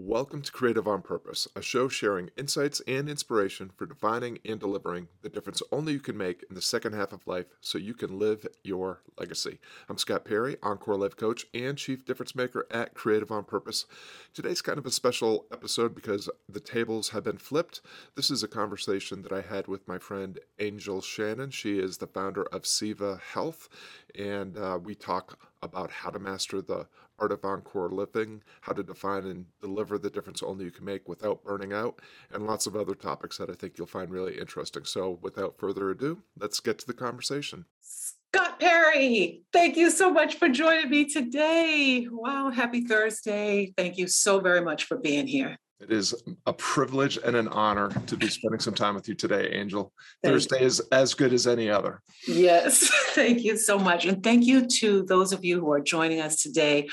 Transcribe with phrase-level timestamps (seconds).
[0.00, 5.08] Welcome to Creative on Purpose, a show sharing insights and inspiration for defining and delivering
[5.22, 8.16] the difference only you can make in the second half of life so you can
[8.16, 9.58] live your legacy.
[9.88, 13.86] I'm Scott Perry, Encore Life Coach and Chief Difference Maker at Creative on Purpose.
[14.32, 17.80] Today's kind of a special episode because the tables have been flipped.
[18.14, 21.50] This is a conversation that I had with my friend Angel Shannon.
[21.50, 23.68] She is the founder of Siva Health,
[24.16, 26.86] and uh, we talk about how to master the
[27.18, 31.08] art of encore living, how to define and deliver the difference only you can make
[31.08, 32.00] without burning out,
[32.32, 34.84] and lots of other topics that I think you'll find really interesting.
[34.84, 37.64] So, without further ado, let's get to the conversation.
[37.80, 42.06] Scott Perry, thank you so much for joining me today.
[42.10, 43.72] Wow, happy Thursday.
[43.76, 45.58] Thank you so very much for being here.
[45.80, 46.12] It is
[46.44, 49.92] a privilege and an honor to be spending some time with you today, Angel.
[50.24, 50.66] Thank Thursday you.
[50.66, 52.02] is as good as any other.
[52.26, 54.04] Yes, thank you so much.
[54.04, 56.88] And thank you to those of you who are joining us today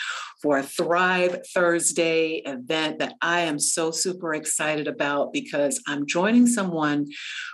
[0.45, 6.45] for a Thrive Thursday event that I am so super excited about because I'm joining
[6.45, 7.07] someone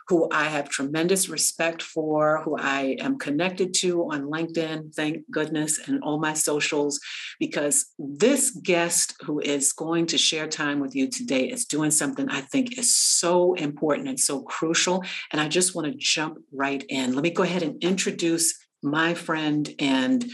[0.09, 5.79] who I have tremendous respect for, who I am connected to on LinkedIn, thank goodness,
[5.87, 6.99] and all my socials,
[7.39, 12.27] because this guest who is going to share time with you today is doing something
[12.27, 15.01] I think is so important and so crucial.
[15.31, 17.13] And I just want to jump right in.
[17.13, 20.29] Let me go ahead and introduce my friend and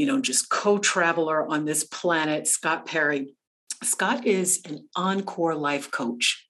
[0.00, 3.34] you know, just co-traveler on this planet, Scott Perry.
[3.82, 6.48] Scott is an encore life coach.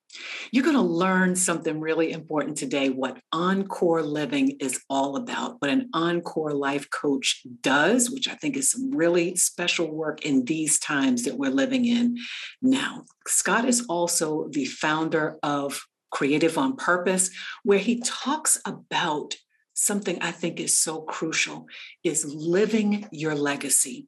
[0.53, 5.69] You're going to learn something really important today what encore living is all about, what
[5.69, 10.79] an encore life coach does, which I think is some really special work in these
[10.79, 12.19] times that we're living in
[12.63, 13.05] now.
[13.27, 17.31] Scott is also the founder of Creative on Purpose,
[17.65, 19.35] where he talks about
[19.81, 21.67] something I think is so crucial
[22.05, 24.07] is living your legacy,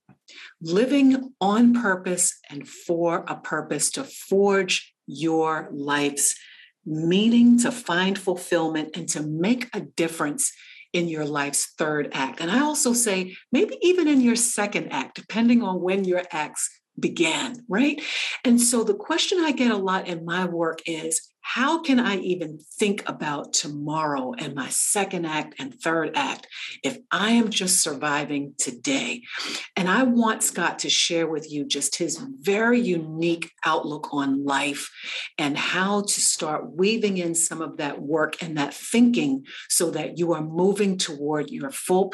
[0.60, 6.36] living on purpose and for a purpose to forge your life's
[6.84, 10.52] meaning, to find fulfillment, and to make a difference
[10.92, 12.40] in your life's third act.
[12.40, 16.68] And I also say, maybe even in your second act, depending on when your acts
[17.00, 18.02] began, right?
[18.44, 22.16] And so the question I get a lot in my work is how can I
[22.18, 26.46] even think about tomorrow and my second act and third act
[26.82, 29.22] if I am just surviving today?
[29.76, 34.88] And I want Scott to share with you just his very unique outlook on life
[35.36, 40.18] and how to start weaving in some of that work and that thinking so that
[40.18, 42.08] you are moving toward your full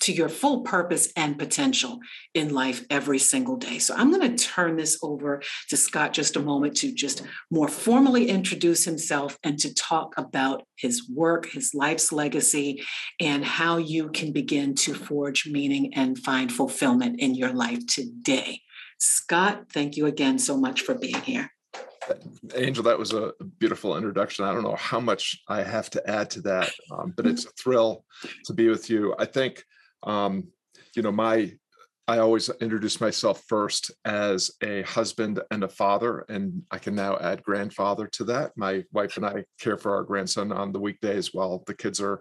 [0.00, 2.00] to your full purpose and potential
[2.34, 3.78] in life every single day.
[3.78, 7.68] So I'm going to turn this over to Scott just a moment to just more
[7.68, 12.82] formally introduce himself and to talk about his work, his life's legacy,
[13.20, 18.60] and how you can begin to forge meaning and find fulfillment in your life today.
[18.98, 21.50] Scott, thank you again so much for being here.
[22.54, 24.44] Angel, that was a beautiful introduction.
[24.44, 27.50] I don't know how much I have to add to that, um, but it's a
[27.50, 28.04] thrill
[28.46, 29.14] to be with you.
[29.18, 29.64] I think
[30.02, 30.48] um,
[30.94, 31.52] you know, my
[32.08, 37.16] I always introduce myself first as a husband and a father, and I can now
[37.18, 38.50] add grandfather to that.
[38.56, 42.20] My wife and I care for our grandson on the weekdays while the kids are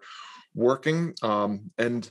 [0.53, 1.15] working.
[1.23, 2.07] Um, and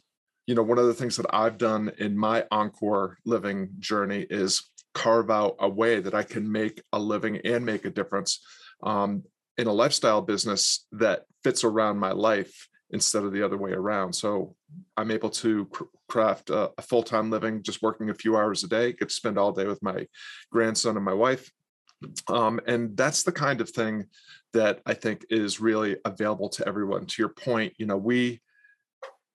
[0.48, 4.70] you know, one of the things that I've done in my encore living journey is
[4.94, 8.40] carve out a way that I can make a living and make a difference
[8.82, 9.22] um,
[9.56, 14.12] in a lifestyle business that fits around my life instead of the other way around.
[14.12, 14.54] So
[14.96, 15.68] I'm able to
[16.08, 19.14] craft a, a full time living, just working a few hours a day, get to
[19.14, 20.06] spend all day with my
[20.50, 21.50] grandson and my wife.
[22.28, 24.06] Um, and that's the kind of thing
[24.52, 27.06] that I think is really available to everyone.
[27.06, 28.40] To your point, you know, we,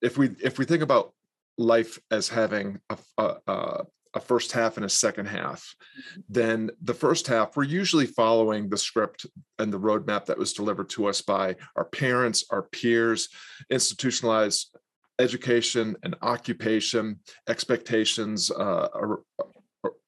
[0.01, 1.13] if we if we think about
[1.57, 3.85] life as having a, a, a
[4.19, 6.21] first half and a second half, mm-hmm.
[6.29, 9.25] then the first half, we're usually following the script
[9.59, 13.29] and the roadmap that was delivered to us by our parents, our peers,
[13.69, 14.75] institutionalized
[15.19, 18.87] education and occupation, expectations, uh,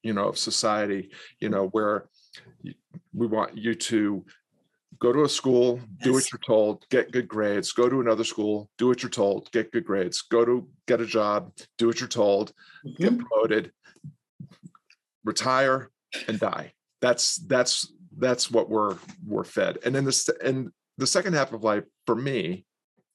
[0.02, 2.08] you know, of society, you know, where
[3.12, 4.24] we want you to
[4.98, 8.70] go to a school, do what you're told, get good grades, go to another school,
[8.78, 12.08] do what you're told, get good grades, go to get a job, do what you're
[12.08, 12.52] told,
[12.86, 13.02] mm-hmm.
[13.02, 13.72] get promoted,
[15.26, 15.90] retire
[16.28, 16.72] and die.
[17.02, 18.96] That's that's that's what we're
[19.26, 19.78] we're fed.
[19.84, 22.64] And then this and the second half of life for me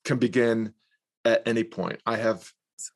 [0.05, 0.73] can begin
[1.25, 1.99] at any point.
[2.05, 2.47] I have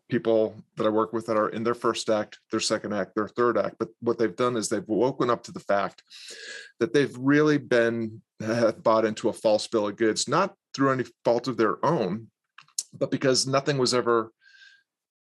[0.09, 3.27] people that I work with that are in their first act, their second act, their
[3.27, 3.75] third act.
[3.79, 6.03] But what they've done is they've woken up to the fact
[6.79, 8.21] that they've really been
[8.83, 12.27] bought into a false bill of goods, not through any fault of their own,
[12.93, 14.31] but because nothing was ever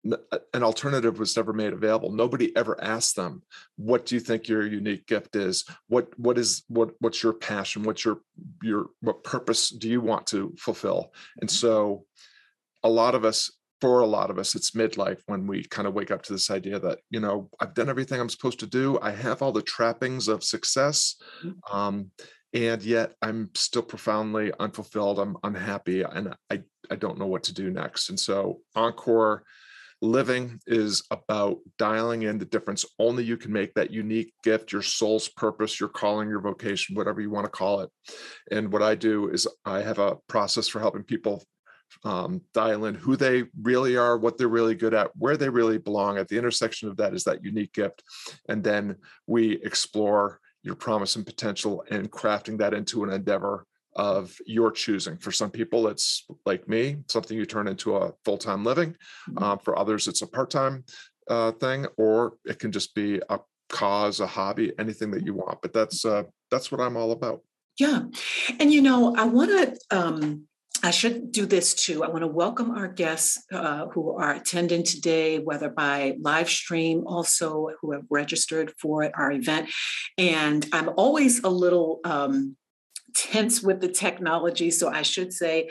[0.03, 2.11] an alternative was never made available.
[2.11, 3.43] Nobody ever asked them
[3.75, 5.65] what do you think your unique gift is?
[5.87, 7.83] What what is what what's your passion?
[7.83, 8.19] What's your
[8.63, 11.13] your what purpose do you want to fulfill?
[11.39, 11.55] And mm-hmm.
[11.55, 12.05] so
[12.83, 15.95] a lot of us for a lot of us it's midlife when we kind of
[15.95, 18.99] wake up to this idea that you know i've done everything i'm supposed to do.
[19.01, 21.75] I have all the trappings of success mm-hmm.
[21.75, 22.11] um,
[22.53, 25.19] and yet i'm still profoundly unfulfilled.
[25.19, 28.09] I'm unhappy and i i don't know what to do next.
[28.09, 29.43] And so encore
[30.01, 32.85] living is about dialing in the difference.
[32.97, 37.21] Only you can make that unique gift your soul's purpose your calling your vocation whatever
[37.21, 37.89] you want to call it.
[38.51, 41.43] And what i do is i have a process for helping people
[42.03, 45.77] um, dial in who they really are what they're really good at where they really
[45.77, 46.17] belong.
[46.17, 48.03] At the intersection of that is that unique gift.
[48.47, 48.97] And then
[49.27, 53.65] we explore your promise and potential and crafting that into an endeavor
[53.95, 55.17] of your choosing.
[55.17, 58.95] For some people, it's like me, something you turn into a full time living.
[59.29, 59.43] Mm-hmm.
[59.43, 60.85] Uh, for others, it's a part time
[61.27, 63.39] uh, thing, or it can just be a
[63.69, 65.61] cause, a hobby, anything that you want.
[65.61, 67.41] But that's uh, that's what I'm all about.
[67.79, 68.03] Yeah,
[68.59, 69.97] and you know, I want to.
[69.97, 70.47] Um,
[70.83, 72.03] I should do this too.
[72.03, 77.03] I want to welcome our guests uh, who are attending today, whether by live stream,
[77.05, 79.69] also who have registered for our event.
[80.17, 82.55] And I'm always a little um,
[83.13, 84.71] tense with the technology.
[84.71, 85.69] So I should say,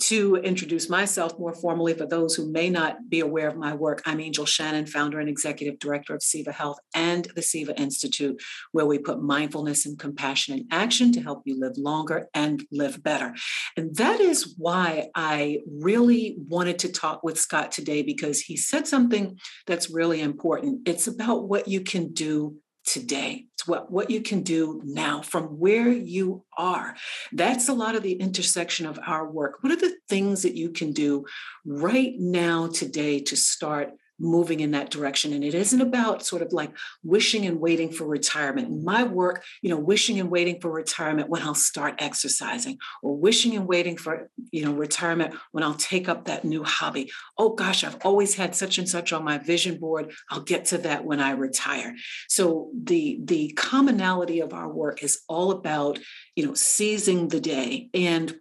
[0.00, 4.02] to introduce myself more formally for those who may not be aware of my work,
[4.06, 8.40] I'm Angel Shannon, founder and executive director of SIVA Health and the SIVA Institute,
[8.72, 13.02] where we put mindfulness and compassion in action to help you live longer and live
[13.02, 13.34] better.
[13.76, 18.86] And that is why I really wanted to talk with Scott today because he said
[18.86, 20.88] something that's really important.
[20.88, 23.46] It's about what you can do today.
[23.54, 26.96] It's what, what you can do now from where you are.
[27.32, 29.58] That's a lot of the intersection of our work.
[29.62, 31.24] What are the things that you can do
[31.64, 35.32] right now today to start moving in that direction.
[35.32, 36.72] And it isn't about sort of like
[37.02, 38.82] wishing and waiting for retirement.
[38.82, 43.56] My work, you know, wishing and waiting for retirement when I'll start exercising, or wishing
[43.56, 47.10] and waiting for, you know, retirement when I'll take up that new hobby.
[47.38, 50.12] Oh gosh, I've always had such and such on my vision board.
[50.30, 51.94] I'll get to that when I retire.
[52.28, 55.98] So the the commonality of our work is all about,
[56.36, 58.34] you know, seizing the day and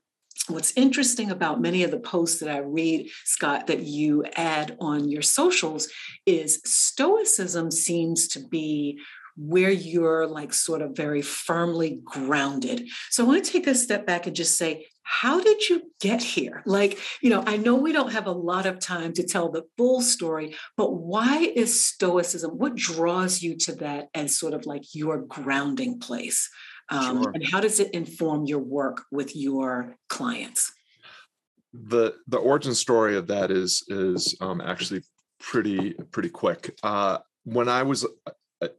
[0.48, 5.10] what's interesting about many of the posts that I read, Scott, that you add on
[5.10, 5.88] your socials
[6.26, 9.00] is Stoicism seems to be
[9.38, 12.88] where you're like sort of very firmly grounded.
[13.10, 16.22] So I want to take a step back and just say, how did you get
[16.22, 16.62] here?
[16.66, 19.64] Like, you know, I know we don't have a lot of time to tell the
[19.78, 22.52] full story, but why is Stoicism?
[22.52, 26.50] What draws you to that as sort of like your grounding place?
[26.90, 27.32] Um, sure.
[27.34, 30.72] And how does it inform your work with your clients?
[31.74, 35.04] The the origin story of that is is um, actually
[35.40, 36.76] pretty pretty quick.
[36.84, 38.06] Uh, when I was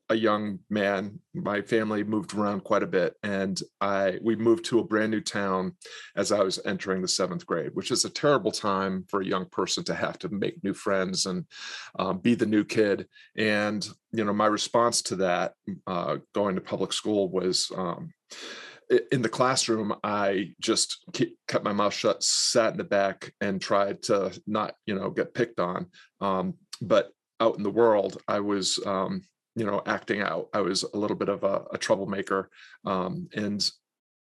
[0.09, 1.19] a, young man.
[1.35, 5.21] My family moved around quite a bit, and I we moved to a brand new
[5.21, 5.75] town
[6.17, 9.47] as I was entering the seventh grade, which is a terrible time for a young
[9.47, 11.47] person to have to make new friends and
[11.99, 13.09] um, be the new kid.
[13.37, 15.55] And you know, my response to that,
[15.87, 17.71] uh, going to public school, was.
[17.77, 18.13] Um,
[19.11, 21.07] in the classroom, I just
[21.49, 25.33] kept my mouth shut, sat in the back, and tried to not, you know, get
[25.33, 25.87] picked on.
[26.21, 29.23] Um, but out in the world, I was um,
[29.55, 32.51] you know acting out i was a little bit of a, a troublemaker
[32.85, 33.71] um, and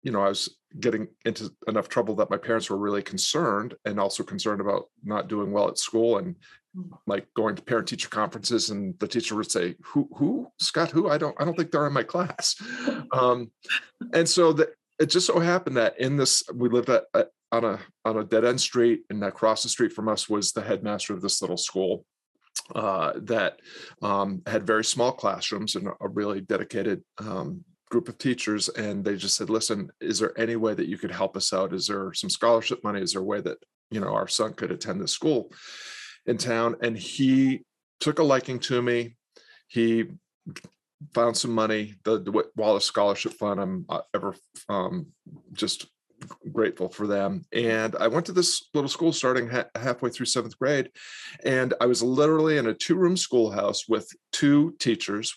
[0.04, 4.00] you know i was getting into enough trouble that my parents were really concerned and
[4.00, 6.36] also concerned about not doing well at school and
[6.76, 6.90] mm.
[7.08, 11.10] like going to parent teacher conferences and the teacher would say who who scott who?
[11.10, 12.56] I don't i don't think they're in my class.
[13.14, 13.52] Um,
[14.14, 17.66] and so that it just so happened that in this we lived at, at on
[17.66, 21.14] a on a dead end street and across the street from us was the headmaster
[21.14, 22.06] of this little school
[22.76, 23.60] uh, that
[24.02, 29.18] um, had very small classrooms and a really dedicated um, group of teachers and they
[29.18, 31.74] just said listen is there any way that you could help us out?
[31.74, 33.02] Is there some scholarship money?
[33.02, 33.58] Is there a way that
[33.90, 35.52] you know our son could attend this school
[36.26, 36.76] in town?
[36.82, 37.62] And he
[38.00, 39.16] took a liking to me.
[39.68, 40.06] He
[41.14, 41.96] found some money.
[42.06, 44.36] The, the wallace scholarship fund i'm uh, ever
[44.70, 45.08] um,
[45.54, 45.88] just
[46.52, 47.46] grateful for them.
[47.54, 50.90] And I went to this little school starting ha- halfway through seventh grade.
[51.44, 55.34] And I was literally in a two room schoolhouse with two teachers,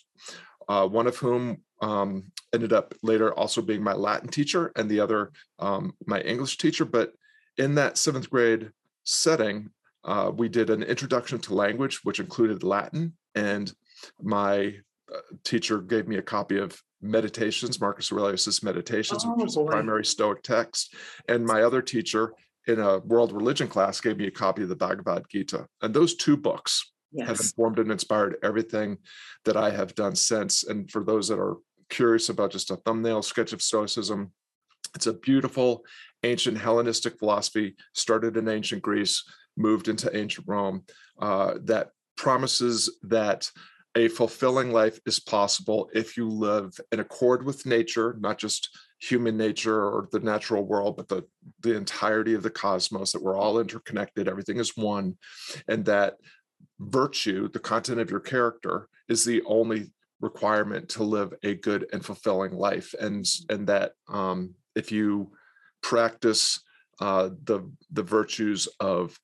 [0.69, 5.01] uh, one of whom um, ended up later also being my Latin teacher and the
[5.01, 6.85] other um, my English teacher.
[6.85, 7.13] But
[7.59, 8.71] in that seventh grade
[9.05, 9.71] setting,
[10.05, 13.15] uh, we did an introduction to language, which included Latin.
[13.35, 13.73] And
[14.23, 14.75] my
[15.13, 19.65] uh, teacher gave me a copy of Meditations, Marcus Aurelius's Meditations, oh, which is a
[19.65, 20.95] primary Stoic text.
[21.29, 22.33] And my other teacher
[22.67, 25.67] in a world religion class gave me a copy of the Bhagavad Gita.
[25.83, 28.99] And those two books have informed and inspired everything
[29.45, 30.65] that I have done since.
[30.65, 31.59] And for those that are
[31.91, 34.33] curious about just a thumbnail sketch of Stoicism,
[34.95, 35.85] it's a beautiful
[36.23, 39.23] ancient Hellenistic philosophy, started in ancient Greece,
[39.57, 40.85] moved into ancient Rome,
[41.21, 43.51] uh, that promises that
[43.97, 48.71] a fulfilling life is possible if you live in accord with nature, not just
[49.01, 51.25] human nature or the natural world, but the,
[51.61, 55.17] the entirety of the cosmos, that we're all interconnected, everything is one,
[55.69, 56.15] and that
[56.81, 62.05] virtue, the content of your character, is the only requirement to live a good and
[62.05, 62.95] fulfilling life.
[62.99, 65.33] And, and that um, if you
[65.83, 66.61] practice
[67.01, 69.19] uh, the, the virtues of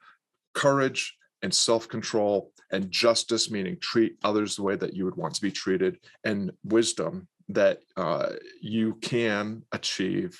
[0.54, 5.42] courage and self-control and justice, meaning treat others the way that you would want to
[5.42, 8.30] be treated, and wisdom that uh,
[8.60, 10.38] you can achieve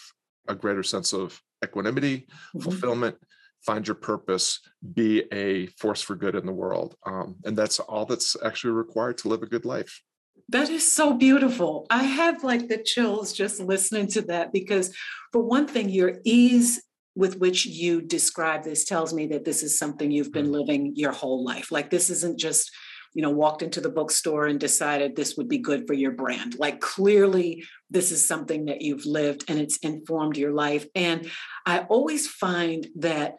[0.49, 2.63] a greater sense of equanimity, Mhm.
[2.63, 3.17] fulfillment,
[3.63, 4.61] find your purpose,
[4.95, 6.97] be a force for good in the world.
[7.05, 10.03] Um, and that's all that's actually required to live a good life.
[10.49, 11.87] That is so beautiful.
[11.91, 14.95] I have like the chills just listening to that because,
[15.33, 16.83] for one thing, your ease
[17.21, 20.53] with which you describe this tells me that this is something you've been mm.
[20.53, 21.71] living your whole life.
[21.71, 22.71] Like, this isn't just,
[23.13, 26.59] you know, walked into the bookstore and decided this would be good for your brand.
[26.59, 30.87] Like, clearly, this is something that you've lived and it's informed your life.
[30.95, 31.31] And
[31.67, 33.35] I always find that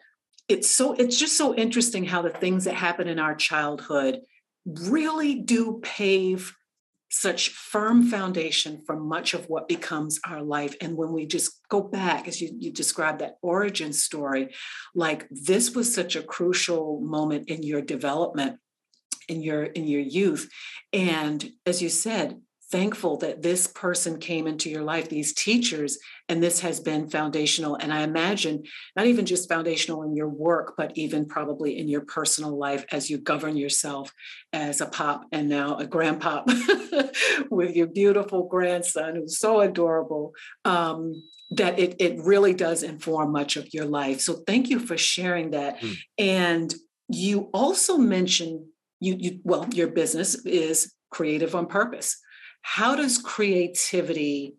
[0.48, 4.20] it's so, it's just so interesting how the things that happen in our childhood
[4.64, 6.54] really do pave
[7.12, 10.74] such firm foundation for much of what becomes our life.
[10.80, 14.54] And when we just go back, as you, you described that origin story,
[14.94, 18.58] like this was such a crucial moment in your development,
[19.28, 20.48] in your in your youth.
[20.94, 22.40] And as you said,
[22.72, 25.98] thankful that this person came into your life, these teachers,
[26.28, 27.76] and this has been foundational.
[27.76, 28.62] And I imagine
[28.96, 33.10] not even just foundational in your work, but even probably in your personal life as
[33.10, 34.10] you govern yourself
[34.54, 36.46] as a pop and now a grandpop
[37.50, 40.32] with your beautiful grandson who's so adorable.
[40.64, 41.22] Um,
[41.54, 44.22] that it, it really does inform much of your life.
[44.22, 45.80] So thank you for sharing that.
[45.80, 45.96] Mm.
[46.16, 46.74] And
[47.08, 48.64] you also mentioned
[49.00, 52.16] you, you well, your business is creative on purpose.
[52.62, 54.56] How does creativity,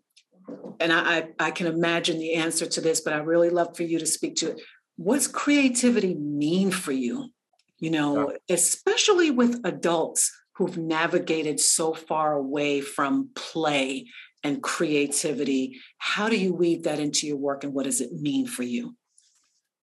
[0.78, 3.98] and I, I, can imagine the answer to this, but I really love for you
[3.98, 4.60] to speak to it.
[4.96, 7.30] What's creativity mean for you?
[7.78, 14.06] You know, especially with adults who've navigated so far away from play
[14.44, 15.80] and creativity.
[15.98, 18.96] How do you weave that into your work and what does it mean for you?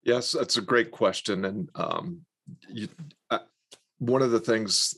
[0.04, 1.46] Yes, that's a great question.
[1.46, 2.22] And um,
[2.70, 2.88] you,
[3.30, 3.40] uh,
[4.00, 4.96] one of the things,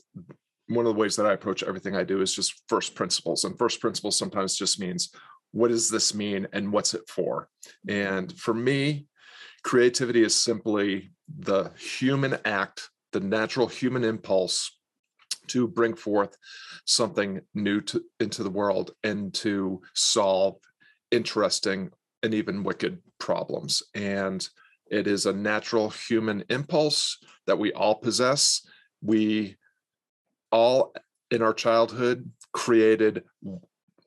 [0.68, 3.44] one of the ways that I approach everything I do is just first principles.
[3.44, 5.10] And first principles sometimes just means
[5.52, 7.48] what does this mean and what's it for?
[7.88, 8.16] Mm-hmm.
[8.16, 9.06] And for me,
[9.62, 14.78] creativity is simply the human act, the natural human impulse
[15.48, 16.36] to bring forth
[16.86, 20.56] something new to, into the world and to solve
[21.10, 21.90] interesting
[22.22, 23.82] and even wicked problems.
[23.94, 24.46] And
[24.90, 28.66] it is a natural human impulse that we all possess.
[29.02, 29.56] We
[30.54, 30.94] all
[31.32, 33.24] in our childhood created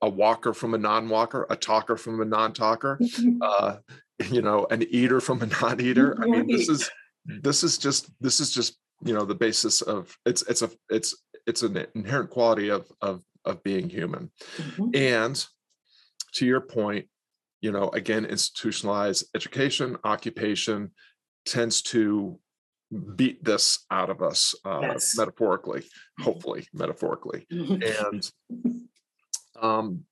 [0.02, 2.98] a walker from a non-walker, a talker from a non-talker,
[3.42, 3.76] uh,
[4.32, 6.18] you know, an eater from a non-eater.
[6.24, 6.90] I mean, this is
[7.26, 11.14] this is just this is just you know the basis of it's it's a it's
[11.46, 14.32] it's an inherent quality of of of being human.
[14.58, 14.96] Mhm.
[14.96, 15.46] And
[16.36, 17.08] to your point,
[17.62, 20.92] you know, again, institutionalized education, occupation
[21.46, 22.40] tends to
[23.16, 25.18] beat this out of us uh, Yes.
[25.18, 25.84] metaphorically,
[26.20, 27.46] hopefully metaphorically.
[27.52, 28.10] Mhm.
[28.12, 28.32] And
[29.62, 30.06] um,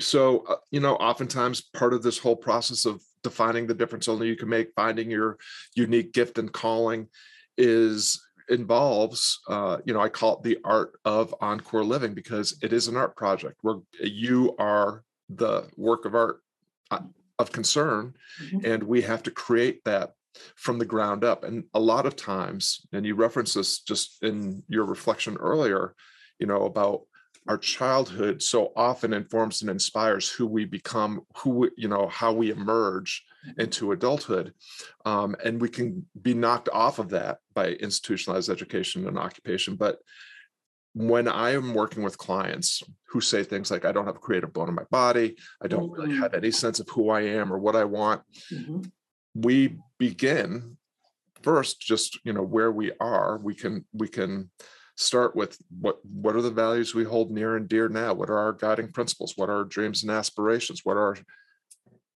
[0.00, 4.28] so, uh, you know, oftentimes part of this whole process of defining the difference only
[4.28, 5.38] you can make, finding your
[5.74, 7.08] unique gift and calling
[7.56, 12.74] is involves uh you know i call it the art of encore living because it
[12.74, 16.42] is an art project where you are the work of art
[16.90, 17.00] uh,
[17.38, 18.12] of concern
[18.42, 18.64] Mhm.
[18.66, 20.10] and we have to create that
[20.56, 24.62] from the ground up and a lot of times and you referenced this just in
[24.68, 25.94] your reflection earlier
[26.38, 27.02] you know about
[27.46, 32.32] our childhood so often informs and inspires who we become who we, you know how
[32.32, 33.22] we emerge
[33.58, 34.54] into adulthood
[35.04, 39.98] um, and we can be knocked off of that by institutionalized education and occupation but
[40.94, 44.52] when i am working with clients who say things like i don't have a creative
[44.52, 46.18] bone in my body i don't really Mhm.
[46.20, 48.90] have any sense of who i am or what i want Mhm.
[49.34, 49.76] we
[50.08, 50.76] begin
[51.42, 54.50] first just you know where we are we can we can
[54.96, 55.52] start with
[55.84, 58.90] what what are the values we hold near and dear now what are our guiding
[58.92, 61.16] principles what are our dreams and aspirations what are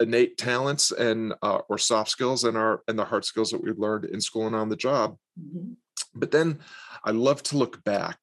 [0.06, 3.80] innate talents and uh, or soft skills and our and the hard skills that we've
[3.80, 5.76] learned in school and on the job Mhm.
[6.22, 6.60] but then
[7.10, 8.20] I love to look back.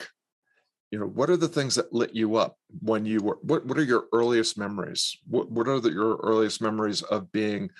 [0.90, 2.52] You know, what are the things that lit you up
[2.90, 3.38] when you were?
[3.42, 5.02] What What are your earliest memories?
[5.34, 7.70] What What are the, your earliest memories of being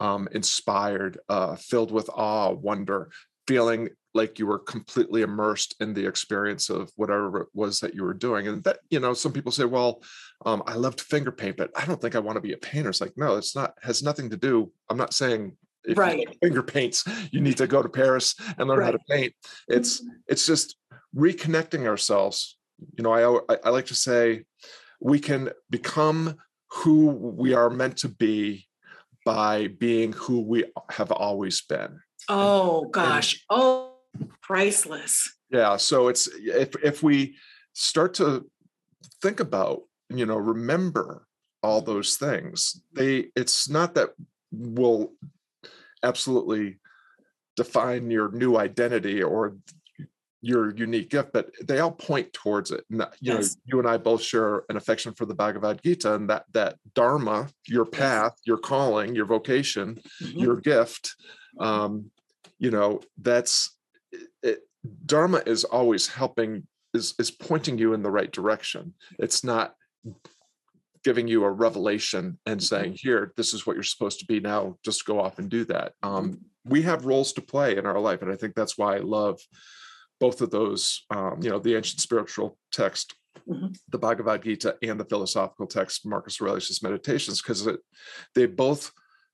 [0.00, 3.10] um, inspired, uh, filled with awe, wonder,
[3.46, 8.04] feeling like you were completely immersed in the experience of whatever it was that you
[8.04, 8.46] were doing.
[8.46, 10.02] And that, you know, some people say, well,
[10.46, 12.58] um, I love to finger paint, but I don't think I want to be a
[12.58, 12.90] painter.
[12.90, 14.70] It's like, no, it's not, has nothing to do.
[14.88, 16.28] I'm not saying if right.
[16.40, 18.86] finger paints, you need to go to Paris and learn right.
[18.86, 19.34] how to paint.
[19.68, 20.76] It's, it's just
[21.14, 22.56] reconnecting ourselves.
[22.96, 24.44] You know, I, I like to say
[25.00, 26.36] we can become
[26.70, 28.68] who we are meant to be
[29.24, 32.00] by being who we have always been.
[32.28, 33.34] Oh gosh.
[33.50, 33.94] And, oh
[34.42, 35.36] priceless.
[35.50, 35.76] Yeah.
[35.76, 37.36] So it's if if we
[37.72, 38.46] start to
[39.22, 41.26] think about, you know, remember
[41.62, 44.10] all those things, they it's not that
[44.52, 45.12] will
[46.02, 46.78] absolutely
[47.56, 49.56] define your new identity or
[50.44, 52.84] your unique gift, but they all point towards it.
[52.90, 53.56] And you yes.
[53.56, 56.76] know, you and I both share an affection for the Bhagavad Gita and that that
[56.94, 58.46] dharma, your path, yes.
[58.46, 60.38] your calling, your vocation, mm-hmm.
[60.38, 61.14] your gift.
[61.58, 62.10] Um,
[62.58, 63.76] you know, that's
[64.42, 64.60] it,
[65.06, 69.74] dharma is always helping is is pointing you in the right direction it's not
[71.02, 72.76] giving you a revelation and mm-hmm.
[72.76, 75.64] saying here this is what you're supposed to be now just go off and do
[75.64, 76.70] that um, mm-hmm.
[76.70, 79.40] we have roles to play in our life and i think that's why i love
[80.24, 83.14] both of those um, you know the ancient spiritual text
[83.46, 83.66] mm-hmm.
[83.90, 87.68] the bhagavad gita and the philosophical text marcus aurelius' meditations because
[88.34, 88.90] they both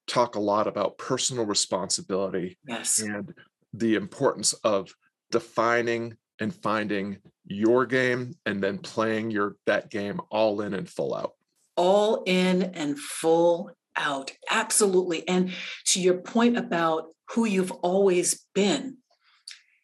[0.09, 2.99] talk a lot about personal responsibility yes.
[2.99, 3.33] and
[3.73, 4.93] the importance of
[5.31, 11.15] defining and finding your game and then playing your that game all in and full
[11.15, 11.35] out
[11.77, 15.53] all in and full out absolutely and
[15.85, 18.97] to your point about who you've always been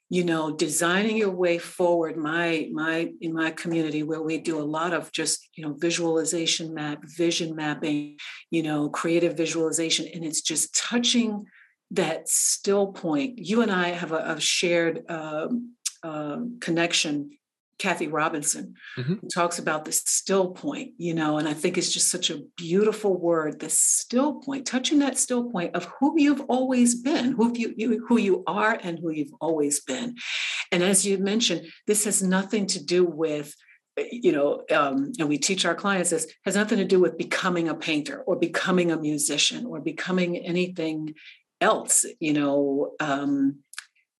[0.08, 4.62] you know designing your way forward my my in my community where we do a
[4.62, 8.16] lot of just you know visualization map vision mapping
[8.50, 11.44] you know creative visualization and it's just touching
[11.92, 13.38] that still point.
[13.38, 15.48] You and I have a, a shared uh,
[16.60, 17.30] connection.
[17.78, 19.26] Kathy Robinson mm-hmm.
[19.32, 23.18] talks about the still point, you know, and I think it's just such a beautiful
[23.18, 27.74] word, the still point, touching that still point of who you've always been, who you,
[27.76, 30.16] you who you are, and who you've always been.
[30.72, 33.54] And as you mentioned, this has nothing to do with
[34.10, 37.68] you know, um, and we teach our clients this has nothing to do with becoming
[37.68, 41.14] a painter or becoming a musician or becoming anything
[41.60, 42.92] else, you know.
[43.00, 43.60] Um,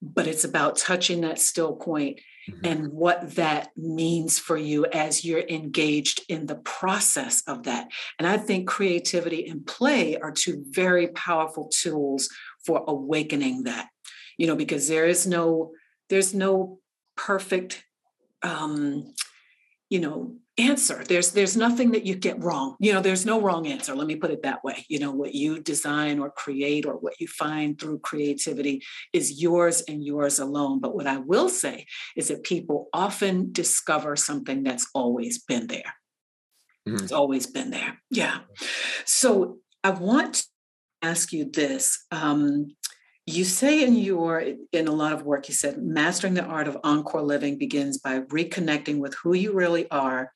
[0.03, 2.65] but it's about touching that still point mm-hmm.
[2.65, 7.89] and what that means for you as you're engaged in the process of that.
[8.19, 12.29] And I think creativity and play are two very powerful tools
[12.65, 13.89] for awakening that,
[14.39, 15.73] you know, because there is no,
[16.09, 16.79] there's no
[17.17, 17.85] perfect
[18.43, 19.15] um,
[19.90, 21.05] you know answer.
[21.05, 22.77] There's there's nothing that you get wrong.
[22.81, 24.85] You know there's no wrong answer let me put it that way.
[24.88, 29.83] You know what you design or create or what you find through creativity is yours
[29.83, 30.81] and yours alone.
[30.81, 35.94] But what i will say is that people often discover something that's always been there.
[36.88, 37.03] Mm-hmm.
[37.03, 38.01] it's always been there.
[38.11, 38.38] Yeah.
[39.05, 40.44] So i want to
[41.03, 42.75] ask you this um,
[43.27, 44.41] you say in your
[44.73, 48.21] in a lot of work you said mastering the art of encore living begins by
[48.21, 50.33] reconnecting with who you really are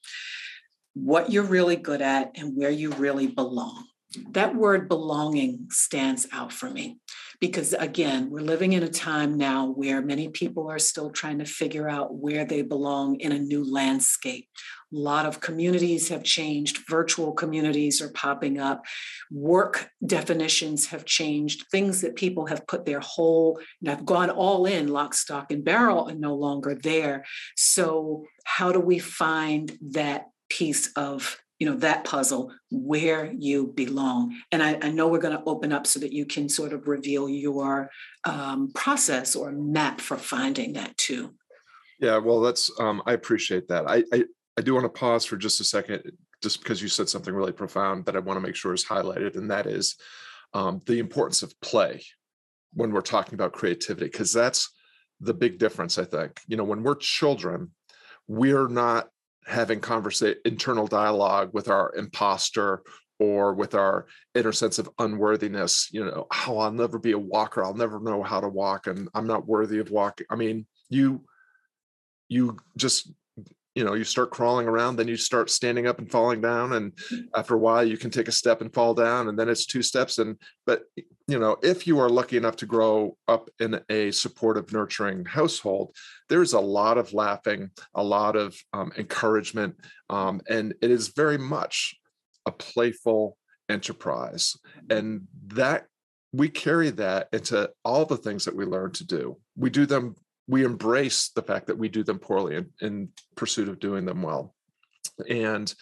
[0.94, 3.87] what you're really good at and where you really belong.
[4.33, 6.98] That word belonging stands out for me
[7.40, 11.44] because again we're living in a time now where many people are still trying to
[11.44, 14.46] figure out where they belong in a new landscape.
[14.92, 18.85] A lot of communities have changed, virtual communities are popping up,
[19.31, 24.66] work definitions have changed, things that people have put their whole, and have gone all
[24.66, 27.24] in, lock, stock, and barrel, are no longer there.
[27.57, 34.37] So, how do we find that piece of you know that puzzle where you belong.
[34.51, 36.88] And i, I know we're going to open up so that you can sort of
[36.88, 37.90] reveal your
[38.25, 41.35] um, process or map for finding that too.
[42.01, 43.88] Yeah well that's um, i appreciate that.
[43.88, 44.25] I, I
[44.61, 46.03] I do want to pause for just a second,
[46.42, 49.37] just because you said something really profound that I want to make sure is highlighted,
[49.37, 49.96] and that is
[50.53, 52.03] um, the importance of play
[52.75, 54.70] when we're talking about creativity, because that's
[55.20, 55.99] the big difference.
[55.99, 56.40] I think.
[56.46, 57.70] You know when we're children,
[58.27, 59.09] we're not
[59.46, 62.83] having conversation, internal dialogue with our imposter
[63.18, 65.88] or with our inner sense of unworthiness.
[65.92, 67.62] You know, how oh, I'll never be a walker.
[67.62, 70.26] I'll never know how to walk, and I'm not worthy of walking.
[70.31, 71.24] I mean, you
[72.29, 73.12] you just
[73.74, 76.92] you know you start crawling around then you start standing up and falling down and
[77.35, 79.83] after a while you can take a step and fall down and then it's two
[79.83, 80.83] steps and but
[81.28, 85.94] you know if you are lucky enough to grow up in a supportive nurturing household
[86.28, 89.74] there's a lot of laughing a lot of um, encouragement
[90.09, 91.94] um, and it is very much
[92.46, 93.37] a playful
[93.68, 94.56] enterprise
[94.88, 95.87] and that
[96.33, 99.37] we carry that into all the things that we learn to do.
[99.56, 100.14] We do them
[100.50, 104.20] we embrace the fact that we do them poorly in, in pursuit of doing them
[104.20, 104.54] well.
[105.28, 105.72] And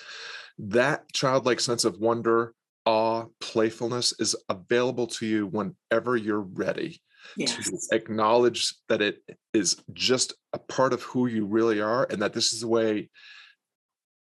[0.59, 2.55] that childlike sense of wonder,
[2.85, 7.01] awe, playfulness is available to you whenever you're ready
[7.37, 7.57] yes.
[7.57, 9.23] to acknowledge that it
[9.55, 13.09] is just a part of who you really are and that this is the way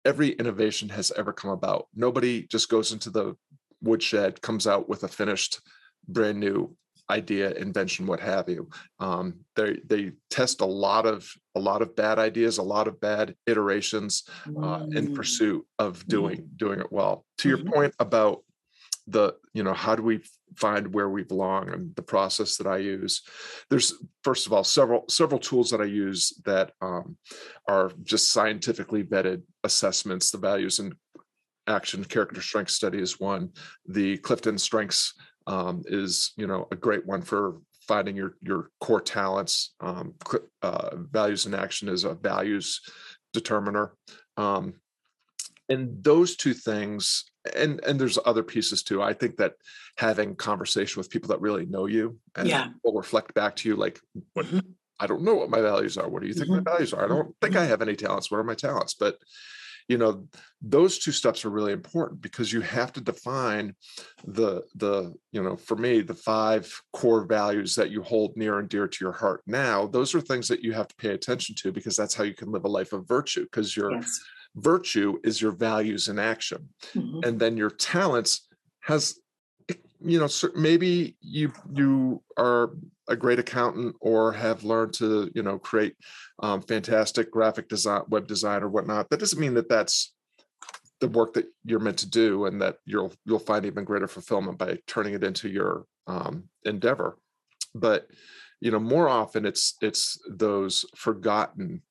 [0.04, 1.87] every innovation has ever come about.
[1.94, 3.35] Nobody just goes into the
[3.80, 5.61] woodshed, comes out with a finished
[6.07, 6.76] brand new
[7.11, 8.69] idea, invention, what have you.
[8.99, 13.01] Um, they they test a lot of a lot of bad ideas, a lot of
[13.01, 15.14] bad iterations uh, in mm.
[15.14, 16.09] pursuit of mm-hmm.
[16.09, 16.57] doing mm-hmm.
[16.57, 17.25] doing it well.
[17.38, 17.73] To your mm-hmm.
[17.73, 18.43] point about
[19.07, 20.21] the you know how do we
[20.57, 23.23] find where we belong and the process that i use
[23.69, 27.17] there's first of all several several tools that i use that um,
[27.69, 30.95] are just scientifically vetted assessments the values and
[31.67, 33.51] action character strength study is one
[33.87, 35.14] the clifton strengths
[35.46, 39.74] um, is you know a great one for finding your your core talents.
[39.80, 40.14] Um,
[40.62, 42.80] uh, values in action is a values
[43.33, 43.94] determiner,
[44.37, 44.74] um,
[45.68, 47.24] and those two things.
[47.54, 49.02] And and there's other pieces too.
[49.02, 49.54] I think that
[49.98, 52.68] having conversation with people that really know you and yeah.
[52.83, 54.00] will reflect back to you, like
[54.33, 54.61] what mm-hmm.
[54.98, 56.09] I don't know what my values are.
[56.09, 56.64] What do you think mm-hmm.
[56.64, 57.04] my values are?
[57.04, 57.68] I don't think I mm-hmm.
[57.68, 58.30] have any talents.
[58.30, 58.94] What are my talents?
[58.94, 59.18] But
[59.88, 60.27] you know
[60.62, 63.75] those two steps are really important because you have to define
[64.27, 68.68] the the you know for me the five core values that you hold near and
[68.68, 71.70] dear to your heart now those are things that you have to pay attention to
[71.73, 74.20] because that's how you can live a life of virtue because your yes.
[74.57, 77.20] virtue is your values in action mm-hmm.
[77.25, 78.49] and then your talents
[78.81, 79.18] has
[80.05, 82.71] you know maybe you you are
[83.09, 85.95] a great accountant or have learned to you know create
[86.43, 90.14] um, fantastic graphic design web design or whatnot that doesn't mean that that's
[91.01, 94.59] the work that you're meant to do and that you'll you'll find even greater fulfillment
[94.59, 97.19] by turning it into your um, endeavor.
[97.75, 98.07] But
[98.61, 101.83] you know more often it's it's those forgotten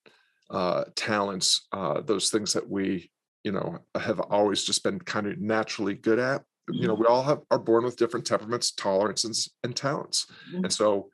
[0.50, 3.12] uh, talents uh, those things that we
[3.44, 7.24] you know have always just been kind of naturally good at you know we all
[7.24, 10.64] have are born with different temperaments tolerances and talents mm-hmm.
[10.64, 11.10] and so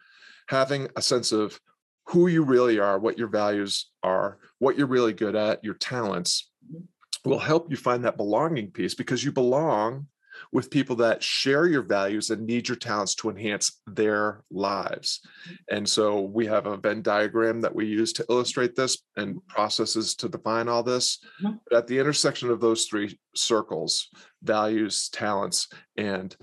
[0.47, 1.59] having a sense of
[2.07, 6.51] who you really are what your values are what you're really good at your talents
[6.71, 7.29] mm-hmm.
[7.29, 10.07] will help you find that belonging piece because you belong
[10.51, 15.21] with people that share your values and need your talents to enhance their lives.
[15.69, 20.15] And so we have a Venn diagram that we use to illustrate this and processes
[20.15, 21.19] to define all this.
[21.43, 21.57] Mm-hmm.
[21.69, 24.09] But at the intersection of those three circles,
[24.43, 26.35] values, talents, and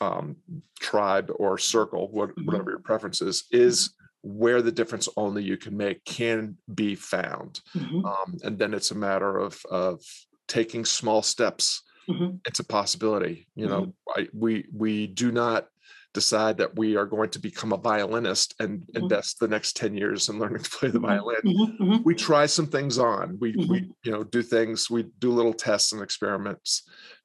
[0.00, 0.36] um,
[0.80, 2.44] tribe or circle, mm-hmm.
[2.44, 7.60] whatever your preference is, is where the difference only you can make can be found.
[7.76, 8.04] Mm-hmm.
[8.04, 10.02] Um, and then it's a matter of, of
[10.48, 12.36] taking small steps mm-hmm.
[12.46, 14.20] it's a possibility you know mm-hmm.
[14.20, 15.68] I, we we do not
[16.16, 19.02] decide that we are going to become a violinist and mm-hmm.
[19.02, 21.06] invest the next 10 years in learning to play the mm-hmm.
[21.06, 21.82] violin mm-hmm.
[21.82, 22.02] Mm-hmm.
[22.04, 25.92] we try some things on we we you know do things we do little tests
[25.92, 26.84] and experiments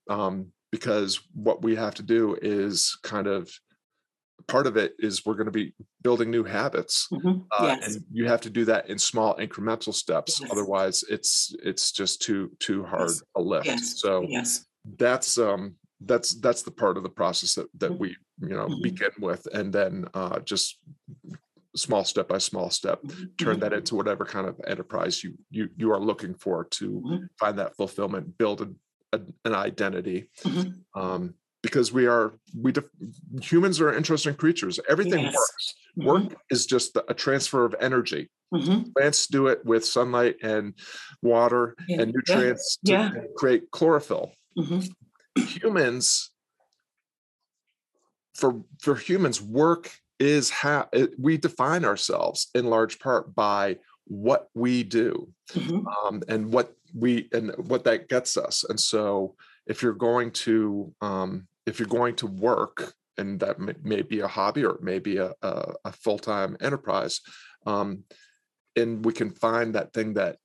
[0.10, 3.50] um, because what we have to do is kind of
[4.48, 7.40] part of it is we're going to be building new habits mm-hmm.
[7.58, 7.96] uh, yes.
[7.96, 10.52] and you have to do that in small incremental steps yes.
[10.52, 13.24] otherwise it's it's just too too hard yes.
[13.38, 14.66] a lift so yes
[14.98, 18.02] that's um that's that's the part of the process that that mm-hmm.
[18.02, 18.82] we you know mm-hmm.
[18.82, 20.80] begin with and then uh just
[21.76, 23.24] small step by small step mm-hmm.
[23.38, 23.80] turn that mm-hmm.
[23.80, 27.24] into whatever kind of enterprise you you you are looking for to mm-hmm.
[27.40, 31.00] find that fulfillment build a, a, an identity mm-hmm.
[31.00, 32.90] um because we are we def-
[33.42, 35.36] humans are interesting creatures everything yes.
[35.36, 38.30] works work is just a transfer of energy
[38.98, 40.74] plants do it with sunlight and
[41.22, 42.02] water yeah.
[42.02, 43.10] and nutrients yeah.
[43.10, 43.22] to yeah.
[43.38, 45.42] create chlorophyll Mm-hmm.
[45.42, 46.32] Humans,
[48.34, 50.88] for for humans, work is how
[51.18, 55.88] we define ourselves in large part by what we do mm-hmm.
[55.88, 58.64] um, and what we and what that gets us.
[58.68, 59.36] And so,
[59.68, 64.20] if you're going to um, if you're going to work, and that may, may be
[64.20, 67.22] a hobby or it may be a, a, a full time enterprise,
[67.66, 68.04] um,
[68.76, 70.38] and we can find that thing that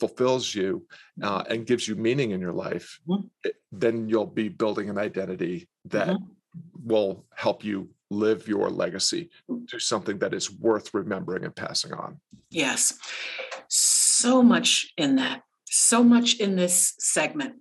[0.00, 0.86] fulfills you
[1.22, 3.26] uh, and gives you meaning in your life, mm-hmm.
[3.72, 6.24] then you'll be building an identity that mm-hmm.
[6.84, 9.28] will help you live your legacy
[9.66, 12.18] to something that is worth remembering and passing on.
[12.50, 12.98] Yes.
[13.68, 17.56] so much in that, so much in this segment,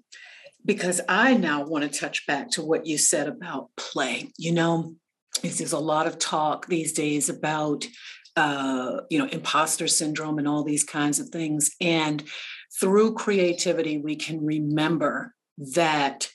[0.66, 4.32] because I now want to touch back to what you said about play.
[4.38, 4.96] You know,
[5.42, 7.86] there's a lot of talk these days about
[8.38, 11.72] uh, you know imposter syndrome and all these kinds of things.
[11.82, 12.24] And
[12.80, 16.30] through creativity we can remember that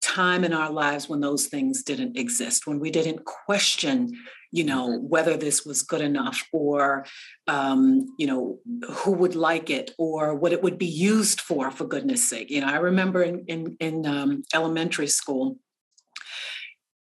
[0.00, 4.10] time in our lives when those things didn't exist when we didn't question
[4.50, 5.08] you know mm-hmm.
[5.08, 7.06] whether this was good enough or
[7.46, 8.58] um, you know
[8.90, 12.50] who would like it or what it would be used for for goodness sake.
[12.50, 15.56] You know i remember in in, in um, elementary school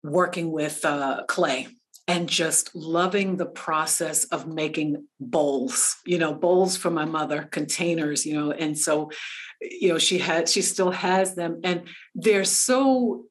[0.04, 1.68] working with uh, clay
[2.10, 8.26] and just loving the process of making bowls you know bowls for my mother containers
[8.26, 9.12] you know and so
[9.62, 11.84] you know she had she still has them and
[12.16, 13.26] they're so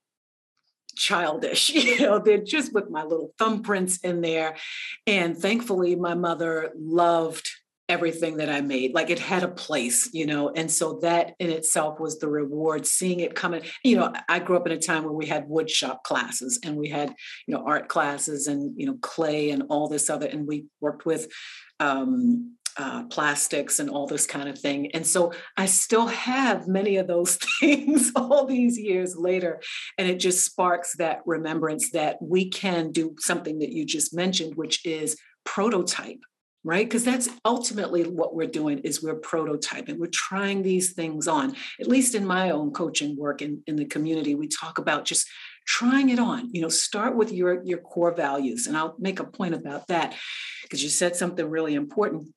[0.95, 4.57] childish you know they're just with my little thumbprints in there
[5.09, 7.51] and thankfully my mother loved
[7.89, 8.95] everything that I made.
[8.95, 12.87] Like it had a place, you know, and so that in itself was the reward.
[12.87, 15.71] Seeing it coming, you know, I grew up in a time where we had wood
[15.71, 17.15] shop classes and we had,
[17.47, 21.07] you know, art classes and you know clay and all this other, and we worked
[21.07, 21.29] with
[21.81, 24.91] um, uh, plastics and all this kind of thing.
[24.93, 29.61] And so I still have many of those things all these years later.
[29.99, 34.55] And it just sparks that remembrance that we can do something that you just mentioned,
[34.55, 36.21] which is prototype
[36.65, 36.87] right?
[36.87, 39.99] Because that's ultimately what we're doing is we're prototyping.
[39.99, 41.55] We're trying these things on.
[41.81, 45.27] At least in my own coaching work in, in the community we talk about just
[45.67, 46.51] trying it on.
[46.53, 50.17] You know start with your your core values and i'll make a point about that
[50.63, 52.29] because you said something really important.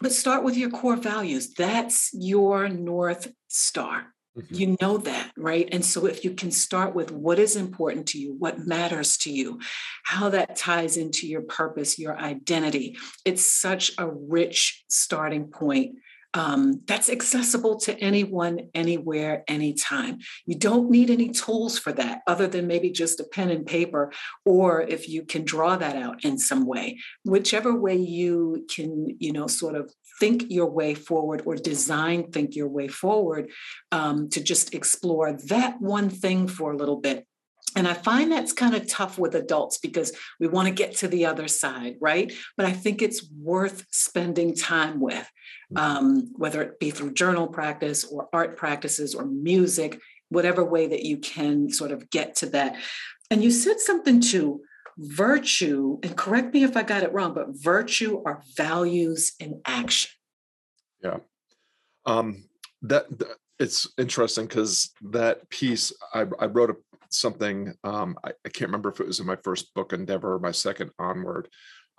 [0.00, 1.52] But start with your core values.
[1.54, 4.06] That's your north star
[4.40, 4.54] Mm-hmm.
[4.54, 5.68] You know that, right?
[5.70, 9.30] And so if you can start with what is important to you, what matters to
[9.30, 9.60] you,
[10.04, 15.96] how that ties into your purpose, your identity, it's such a rich starting point
[16.34, 20.18] um, that's accessible to anyone, anywhere, anytime.
[20.46, 24.12] You don't need any tools for that other than maybe just a pen and paper,
[24.44, 29.32] or if you can draw that out in some way, whichever way you can, you
[29.32, 33.50] know, sort of think your way forward or design think your way forward
[33.90, 37.26] um, to just explore that one thing for a little bit
[37.76, 41.08] and I find that's kind of tough with adults because we want to get to
[41.08, 42.32] the other side, right?
[42.56, 45.30] But I think it's worth spending time with,
[45.72, 45.76] mm-hmm.
[45.76, 51.04] um, whether it be through journal practice or art practices or music, whatever way that
[51.04, 52.76] you can sort of get to that.
[53.30, 54.62] And you said something too
[54.98, 60.10] virtue, and correct me if I got it wrong, but virtue are values in action.
[61.02, 61.18] Yeah.
[62.06, 62.44] Um,
[62.82, 66.76] that, that it's interesting because that piece I, I wrote a,
[67.10, 70.38] something um, I, I, can't remember if it was in my first book endeavor or
[70.38, 71.48] my second onward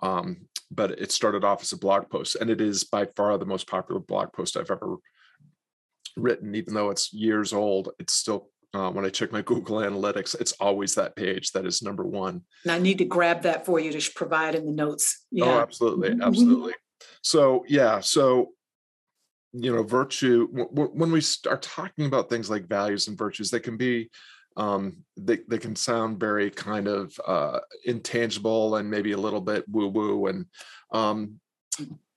[0.02, 3.46] um, but it started off as a blog post and it is by far the
[3.46, 4.96] most popular blog post i've ever
[6.16, 10.40] written even though it's years old it's still uh, when I check my Google Analytics,
[10.40, 12.42] it's always that page that is number one.
[12.64, 15.24] And I need to grab that for you to provide in the notes.
[15.24, 15.44] Oh, yeah.
[15.44, 16.72] Oh, absolutely, absolutely.
[17.22, 18.50] So yeah, so
[19.52, 20.48] you know, virtue.
[20.52, 24.10] W- when we start talking about things like values and virtues, they can be
[24.58, 29.64] um they, they can sound very kind of uh intangible and maybe a little bit
[29.66, 30.44] woo woo and
[30.92, 31.40] um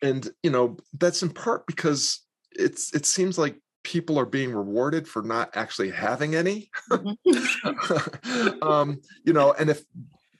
[0.01, 3.55] and you know that's in part because it's it seems like
[3.86, 8.63] people are being rewarded for not actually having any mm-hmm.
[8.67, 9.84] um, you know and if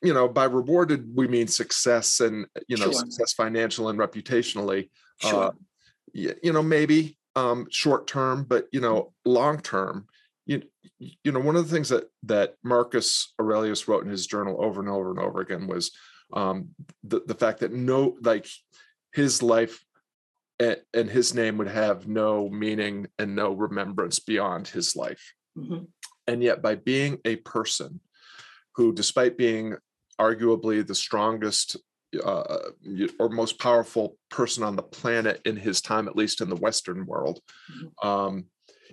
[0.02, 2.94] you know by rewarded we mean success and you know sure.
[2.94, 5.44] success financial and reputationally sure.
[5.46, 5.52] uh,
[6.12, 10.08] you, you know maybe um, short term but you know long term
[10.48, 10.64] you,
[11.00, 14.82] you know one of the things that that marcus aurelius wrote in his journal over
[14.82, 15.92] and over and over again was
[16.34, 16.70] um,
[17.04, 18.48] the, the fact that no like
[19.14, 19.85] his life
[20.60, 25.34] and, his name would have no meaning and no remembrance beyond his life.
[25.58, 25.86] Mm-hmm.
[26.28, 28.00] And yet, by being a person
[28.76, 29.76] who, despite being
[30.20, 31.78] arguably the strongest
[32.24, 32.58] uh,
[33.20, 37.06] or most powerful person on the planet in his time, at least in the Western
[37.06, 37.40] world,
[37.72, 38.08] mm-hmm.
[38.08, 38.46] um,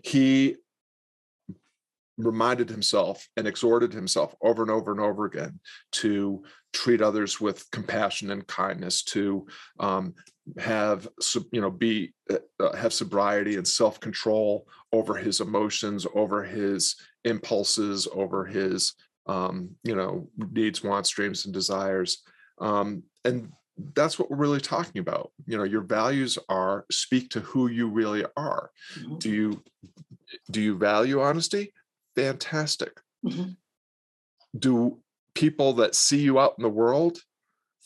[0.04, 0.56] he
[2.18, 5.58] reminded himself and exhorted himself over and over and over again
[5.92, 9.46] to treat others with compassion and kindness to
[9.80, 10.14] um,
[10.58, 11.08] have
[11.52, 18.08] you know be uh, uh, have sobriety and self-control over his emotions over his impulses
[18.12, 18.94] over his
[19.26, 22.22] um, you know needs wants dreams and desires.
[22.60, 23.52] Um, and
[23.94, 25.30] that's what we're really talking about.
[25.46, 28.70] You know your values are speak to who you really are.
[28.98, 29.18] Mm-hmm.
[29.18, 29.62] do you
[30.50, 31.72] do you value honesty?
[32.16, 33.00] Fantastic.
[33.24, 33.52] Mm-hmm.
[34.58, 34.98] do
[35.34, 37.18] people that see you out in the world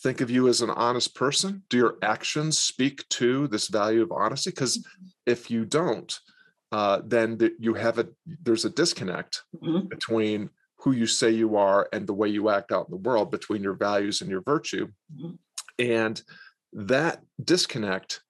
[0.03, 1.63] think of you as an honest person?
[1.69, 4.51] Do your actions speak to this value of honesty?
[4.51, 5.07] Because Mm-hmm.
[5.27, 6.19] if you don't,
[6.73, 8.09] uh, then the, you have a
[8.43, 9.89] there's a disconnect Mhm.
[9.89, 13.31] between who you say you are and the way you act out in the world,
[13.31, 15.39] between your values and your virtue, Mhm.
[15.79, 16.23] and
[16.73, 18.23] that disconnect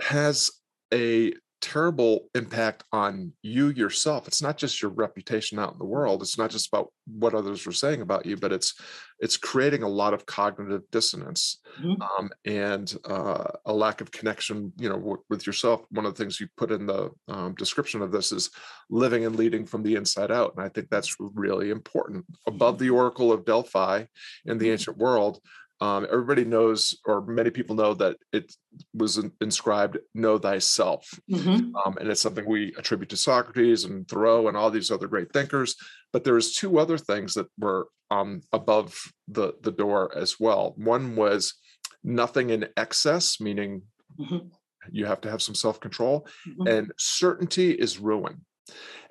[0.00, 0.50] has
[0.92, 1.32] a
[1.64, 4.28] terrible impact on you yourself.
[4.28, 6.20] It's not just your reputation out in the world.
[6.20, 8.74] It's not just about what others are saying about you but it's
[9.20, 11.96] it's creating a lot of cognitive dissonance Mhm.
[12.18, 15.84] um, and uh, a lack of connection you know w- with yourself.
[15.90, 18.50] One of the things you put in the um, description of this is
[18.90, 22.24] living and leading from the inside out and i think that's really important.
[22.46, 24.04] Above the oracle of delphi
[24.46, 25.40] in the ancient world
[25.80, 28.52] um, everybody knows or many people know that it
[28.94, 31.72] was inscribed know thyself Mhm.
[31.84, 35.32] um, and it's something we attribute to Socrates and Thoreau and all these other great
[35.32, 35.74] thinkers.
[36.12, 38.96] But there's two other things that were um, above
[39.28, 40.74] the the door as well.
[40.76, 41.54] One was
[42.04, 43.82] nothing in excess, meaning
[44.18, 44.50] Mhm.
[44.92, 46.68] you have to have some self control, Mhm.
[46.68, 48.44] and certainty is ruin.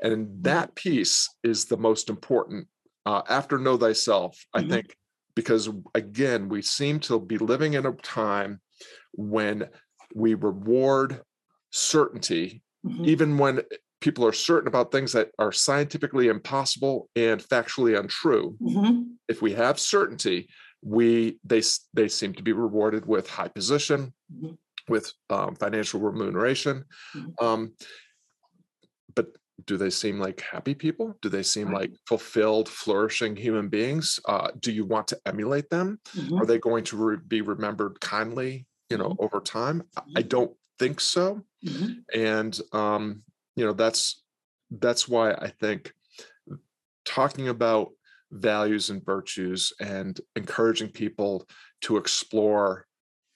[0.02, 2.67] And that piece is the most important.
[3.06, 4.69] Uh, after know thyself, I Mhm.
[4.69, 4.95] think,
[5.36, 8.62] because again, we seem to be living in a time
[9.13, 9.69] when
[10.13, 11.22] we reward
[11.72, 13.08] certainty Mhm.
[13.08, 13.62] even when
[14.02, 19.15] people are certain about things that are scientifically impossible and factually untrue Mhm.
[19.30, 20.50] if we have certainty
[20.82, 21.62] we they
[21.93, 24.58] they seem to be rewarded with high position Mhm.
[24.89, 26.84] with um, financial remuneration
[27.15, 27.34] Mhm.
[27.41, 27.74] um,
[29.65, 31.17] do they seem like happy people?
[31.21, 31.89] Do they seem Right.
[31.91, 34.19] like fulfilled flourishing human beings?
[34.26, 35.99] Uh, do you want to emulate them?
[36.15, 36.39] Mhm.
[36.39, 39.84] are they going to re- be remembered kindly you know over time?
[39.97, 41.43] I- i don't think so.
[41.65, 42.04] Mhm.
[42.13, 43.23] and um,
[43.56, 44.23] you know that's
[44.71, 45.93] that's why i think
[47.06, 47.91] talking about
[48.32, 51.47] values and virtues and encouraging people
[51.82, 52.88] to explore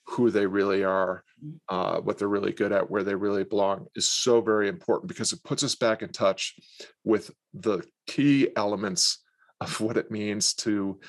[0.08, 1.24] who they really are
[1.70, 5.34] uh, what they're really good at where they really belong is so very important because
[5.34, 6.56] it puts us back in touch
[7.04, 9.24] with the key elements
[9.62, 11.00] of what it means to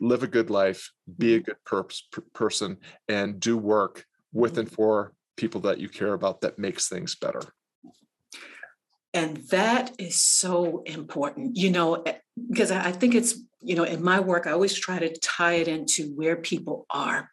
[0.00, 1.84] live a good life be a good per-
[2.32, 7.14] person and do work with and for people that you care about that makes things
[7.16, 7.40] better.
[9.12, 13.82] And that is so important, you know, eh, because I I think it's, you know,
[13.82, 17.30] in my work, I always try to tie it into where people are.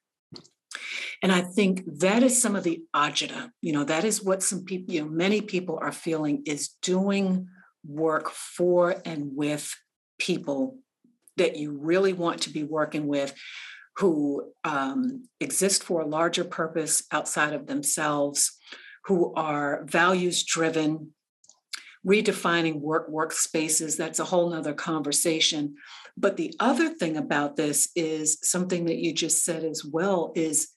[1.21, 4.63] And I think that is some of the agita, you know, that is what some
[4.63, 7.47] people, you know, many people are feeling is doing
[7.85, 9.73] work for and with
[10.19, 10.77] people
[11.37, 13.33] that you really want to be working with
[13.97, 18.55] who um, exist for a larger purpose outside of themselves,
[19.05, 21.13] who are values driven,
[22.05, 23.97] redefining work workspaces.
[23.97, 25.75] That's a whole nother conversation.
[26.15, 30.69] But the other thing about this is something that you just said as well is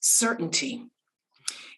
[0.00, 0.84] certainty.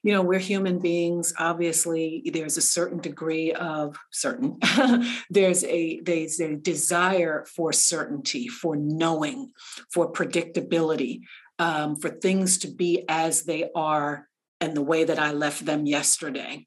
[0.02, 1.32] You know, we're human beings.
[1.38, 4.58] Obviously, there's a certain degree of certain.
[5.30, 9.52] there's a there's a desire for certainty, for knowing,
[9.92, 11.20] for predictability,
[11.60, 14.28] um, for things to be as they are
[14.60, 16.66] and the way that I left them yesterday.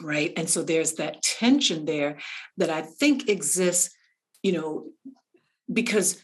[0.00, 0.32] Right.
[0.36, 2.18] And so there's that tension there
[2.56, 3.94] that I think exists,
[4.42, 4.86] you know,
[5.72, 6.20] because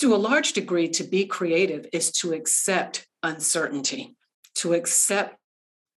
[0.00, 4.16] to a large degree, to be creative is to accept uncertainty,
[4.56, 5.36] to accept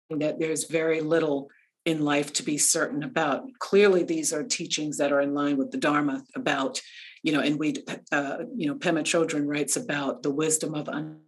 [0.09, 1.49] that there's very little
[1.85, 3.43] in life to be certain about.
[3.59, 6.81] Clearly, these are teachings that are in line with the Dharma about,
[7.23, 7.75] you know, and we,
[8.11, 11.21] uh, you know, Pema Chodron writes about the wisdom of un-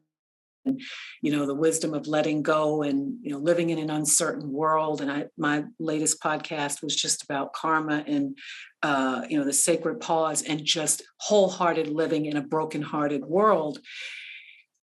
[1.22, 5.02] you know the wisdom of letting go and you know living in an uncertain world.
[5.02, 8.38] And I, my latest podcast was just about karma and
[8.84, 13.80] uh, you know the sacred pause and just wholehearted living in a brokenhearted world.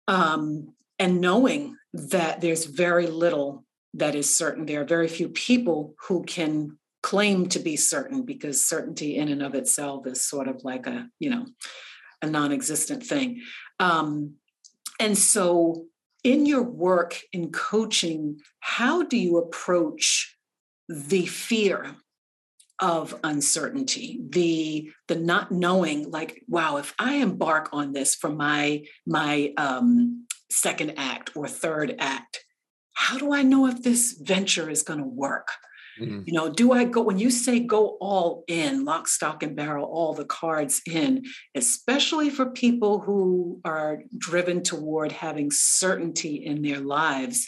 [0.08, 4.65] Um, and knowing that there's very little that is certain.
[4.65, 9.43] There are very few people who can claim to be certain because certainty in and
[9.43, 11.45] of itself is sort of like a you know
[12.21, 13.41] a non-existent thing.
[13.79, 14.36] Um,
[14.99, 15.86] and so,
[16.23, 20.38] in your work in coaching, how do you approach
[20.88, 21.95] the fear
[22.79, 28.84] of uncertainty, the the not knowing, like, wow, if I embark on this for my
[29.06, 32.44] my um, second act or third act,
[32.94, 35.50] how do I know if this venture is going to work?
[36.00, 36.25] Mhm.
[36.25, 39.86] You know, do I go when you say go all in, lock, stock, and barrel,
[39.86, 41.23] all the cards in,
[41.54, 47.48] especially for people who are driven toward having certainty in their lives?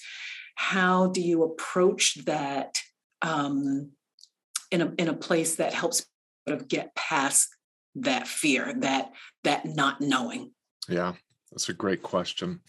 [0.55, 2.79] How do you approach that
[3.21, 3.91] um,
[4.71, 6.05] in a in a place that helps
[6.47, 7.49] sort of get past
[7.95, 9.11] that fear, that
[9.43, 10.51] that not knowing?
[10.87, 11.13] Yeah,
[11.51, 12.61] That's a great question.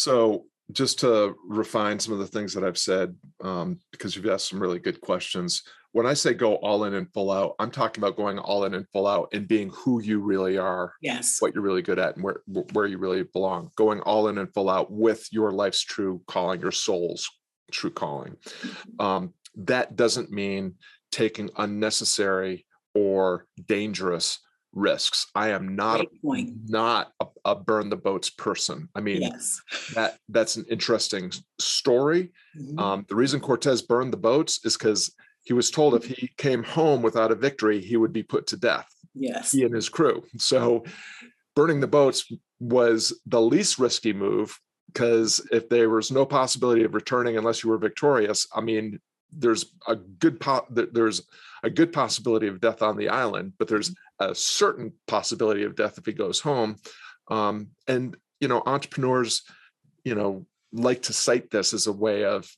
[0.00, 4.48] So, just to refine some of the things that I've said, um, because you've asked
[4.48, 5.62] some really good questions.
[5.92, 8.74] When I say go all in and full out, I'm talking about going all in
[8.74, 11.40] and full out and being who you really are, Yes.
[11.40, 12.42] what you're really good at, and where
[12.72, 13.70] where you really belong.
[13.76, 17.28] Going all in and full out with your life's true calling, your soul's
[17.72, 18.36] true calling.
[19.00, 20.76] Um, that doesn't mean
[21.10, 24.38] taking unnecessary or dangerous
[24.72, 25.26] risks.
[25.34, 26.50] I am not point.
[26.68, 28.88] not a, a burn the boats person.
[28.94, 29.60] I mean, Yes.
[29.94, 32.32] that that's an interesting story.
[32.56, 32.78] Mhm.
[32.78, 36.62] Um, the reason Cortez burned the boats is because he was told if he came
[36.62, 38.88] home without a victory, he would be put to death.
[39.14, 39.52] Yes.
[39.52, 40.24] He and his crew.
[40.38, 40.84] So,
[41.56, 44.56] burning the boats was the least risky move
[44.92, 49.00] because if there was no possibility of returning unless you were victorious, I mean,
[49.32, 51.22] there's a good po- there's
[51.62, 55.98] a good possibility of death on the island, but there's a certain possibility of death
[55.98, 56.76] if he goes home.
[57.30, 59.42] Um, and you know, entrepreneurs,
[60.04, 62.48] you know, like to cite this as a way of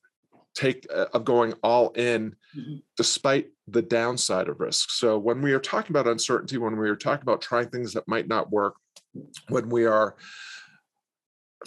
[0.55, 2.83] take uh, of going all in Mhm.
[2.97, 4.91] despite the downside of risk.
[4.91, 8.07] So when we are talking about uncertainty, when we are talking about trying things that
[8.07, 8.75] might not work,
[9.49, 10.17] when we are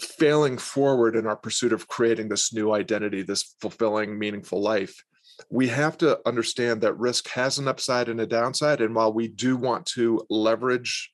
[0.00, 5.02] failing forward in our pursuit of creating this new identity, this fulfilling, meaningful life,
[5.50, 8.80] we have to understand that risk has an upside and a downside.
[8.80, 11.12] And while we do want to leverage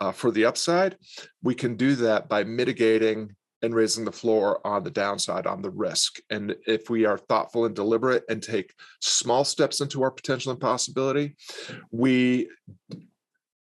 [0.00, 0.96] uh, for the upside,
[1.42, 5.70] we can do that by mitigating and raising the floor on the downside, on the
[5.70, 6.18] risk.
[6.30, 10.60] And if we are thoughtful and deliberate and take small steps into our potential and
[10.60, 11.36] possibility,
[11.92, 12.48] we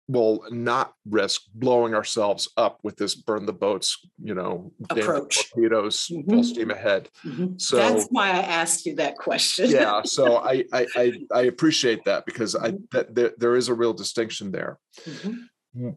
[0.08, 5.50] will not risk blowing ourselves up with this burn the boats, you know, Approach.
[5.50, 6.44] torpedoes, full Mhm.
[6.44, 7.08] steam ahead.
[7.24, 7.60] Mhm.
[7.60, 9.70] So That's why I asked you that question.
[9.70, 13.74] yeah, so I, I I I appreciate that because I that there, there is a
[13.74, 14.78] real distinction there.
[15.06, 15.96] Mhm.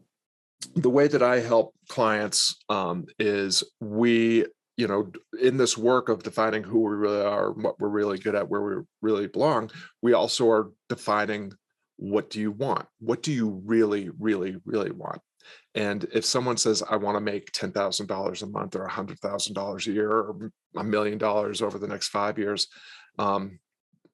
[0.74, 4.44] The way that I help clients um, is we,
[4.76, 8.34] you know, in this work of defining who we really are, what we're really good
[8.34, 9.70] at, where we really belong,
[10.02, 11.52] we also are defining
[11.98, 12.86] what do you want?
[13.00, 15.20] What do you really, really, really want?
[15.74, 20.10] And if someone says, I want to make $10,000 a month or $100,000 a year
[20.10, 22.68] or a million dollars over the next five years,
[23.18, 23.58] um,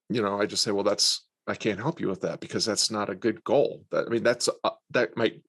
[0.09, 2.91] you know, I just say, well, that's, I can't help you with that because that's
[2.91, 3.85] not a good goal.
[3.91, 5.43] That, I mean, that's, uh, that might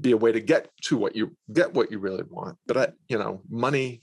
[0.00, 2.56] be a way to get to what you get what you really want.
[2.66, 4.02] But I, you know, money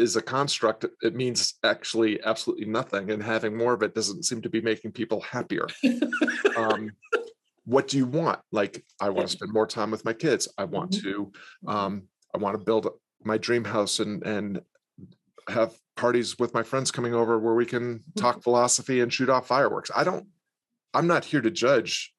[0.00, 0.84] is a construct.
[1.02, 3.10] It- means actually absolutely nothing.
[3.10, 5.66] And having more of it doesn't seem to be making people happier.
[6.56, 6.90] Um,
[7.64, 8.40] what do you want?
[8.50, 10.48] Like i want to spend more time with my kids.
[10.58, 11.02] I want Mhm.
[11.02, 11.32] to
[11.74, 11.92] um,
[12.34, 12.88] i want to build
[13.24, 14.62] my dream house and and
[15.48, 19.46] have parties with my friends coming over where we can talk philosophy and shoot off
[19.46, 19.90] fireworks.
[19.94, 20.26] I don't
[20.94, 22.12] i'm not here to judge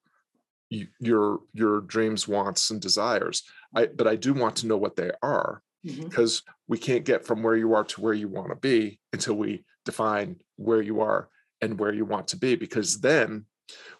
[1.09, 3.38] your your dreams wants and desires.
[3.75, 6.09] I but i do want to know what they are Mhm.
[6.09, 9.36] because we can't get from where you are to where you want to be until
[9.36, 11.29] we define where you are
[11.61, 13.45] and where you want to be because then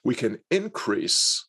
[0.04, 1.48] we can increase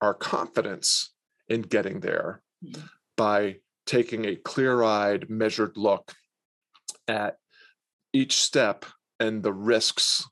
[0.00, 1.12] our confidence
[1.48, 2.88] in getting there Mhm.
[3.16, 6.14] by taking a clear-eyed measured look
[7.06, 7.38] at
[8.12, 8.86] each step
[9.20, 10.26] and the risks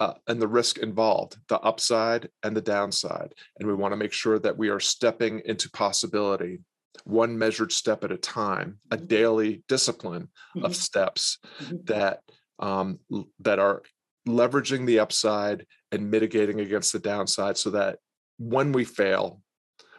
[0.00, 4.12] uh, and the risk involved the upside and the downside and we want to make
[4.12, 6.60] sure that we are stepping into possibility
[7.04, 9.08] one measured step at a time a Mhm.
[9.08, 10.74] daily discipline of Mhm.
[10.74, 11.86] steps Mhm.
[11.86, 12.22] that
[12.60, 12.98] um,
[13.38, 13.82] that are
[14.26, 17.98] leveraging the upside and mitigating against the downside so that
[18.38, 19.42] when we fail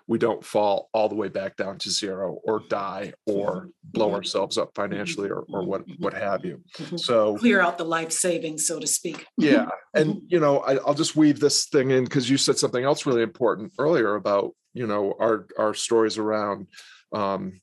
[0.07, 4.57] we don't fall all the way back down to zero or die or blow ourselves
[4.57, 6.63] up financially or, or what what have you.
[6.97, 9.25] So Clear out the life savings, so to speak.
[9.37, 12.83] yeah and you know I, i'll just weave this thing in because you said something
[12.83, 16.67] else really important earlier about you know our our stories around
[17.13, 17.59] um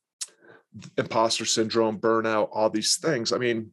[0.99, 3.33] imposter syndrome burnout all these things.
[3.33, 3.71] I mean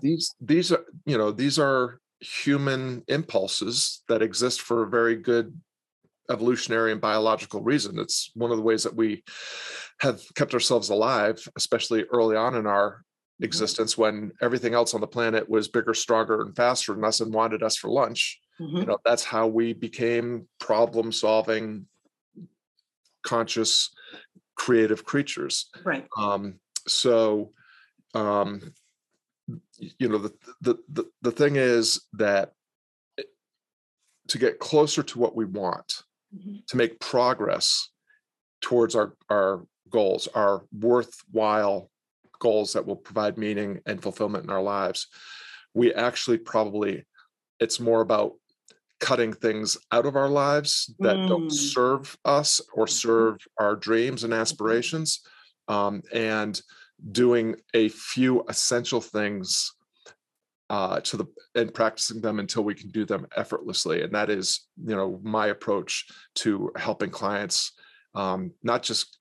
[0.00, 5.60] these these are you know these are human impulses that exist for a very good
[6.30, 7.98] evolutionary and biological reason.
[7.98, 9.24] It's one of the ways that we
[10.00, 13.04] have kept ourselves alive especially early on in our
[13.40, 17.34] existence when everything else on the planet was bigger stronger and faster than us and
[17.34, 18.40] wanted us for lunch.
[18.58, 18.86] You Mhm.
[18.86, 21.86] know that's how we became problem solving
[23.22, 23.90] conscious
[24.54, 26.06] creative creatures Right.
[26.16, 27.52] um so
[28.14, 28.72] um
[29.78, 32.52] you know the the the, the thing is that
[34.28, 36.04] to get closer to what we want
[36.34, 36.66] Mhm.
[36.66, 37.90] to make progress
[38.62, 41.90] towards our our goals our worthwhile
[42.38, 45.08] goals that will provide meaning and fulfillment in our lives
[45.74, 47.04] we actually probably
[47.60, 48.32] it's more about
[49.02, 51.52] cutting things out of our lives that don't Mm.
[51.52, 55.22] serve us or serve our dreams and aspirations
[55.66, 56.62] um, and
[57.10, 59.72] doing a few essential things
[60.70, 61.26] uh, to the
[61.56, 64.02] and practicing them until we can do them effortlessly.
[64.02, 67.72] And that is, you know, my approach to helping clients
[68.14, 69.18] um, not just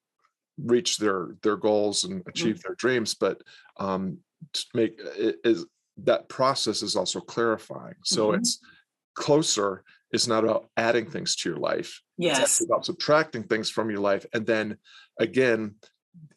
[0.63, 2.67] reach their their goals and achieve mm-hmm.
[2.67, 3.41] their dreams, but
[3.77, 4.19] um,
[4.53, 5.65] to make it is
[6.03, 7.95] that process is also clarifying.
[8.03, 8.39] So mm-hmm.
[8.39, 8.59] it's
[9.15, 9.83] closer.
[10.13, 12.01] is not about adding things to your life.
[12.17, 12.39] Yes.
[12.39, 14.25] It's about subtracting things from your life.
[14.33, 14.77] And then
[15.19, 15.75] again,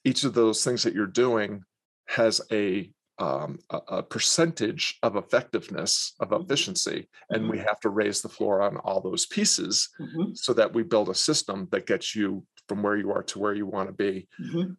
[0.05, 1.64] each of those things that you're doing
[2.07, 6.43] has a um, a, a, percentage of effectiveness of mm-hmm.
[6.43, 7.53] efficiency and mm-hmm.
[7.53, 10.33] we have to raise the floor on all those pieces mm-hmm.
[10.35, 13.55] so that we build a system that gets you from where you are to where
[13.55, 14.72] you want to be mm-hmm.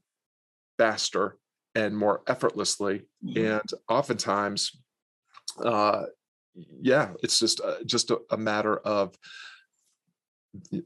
[0.77, 1.37] faster
[1.75, 3.53] and more effortlessly mm-hmm.
[3.53, 4.81] and oftentimes
[5.63, 6.03] uh,
[6.81, 9.15] yeah it's just uh, just a, a matter of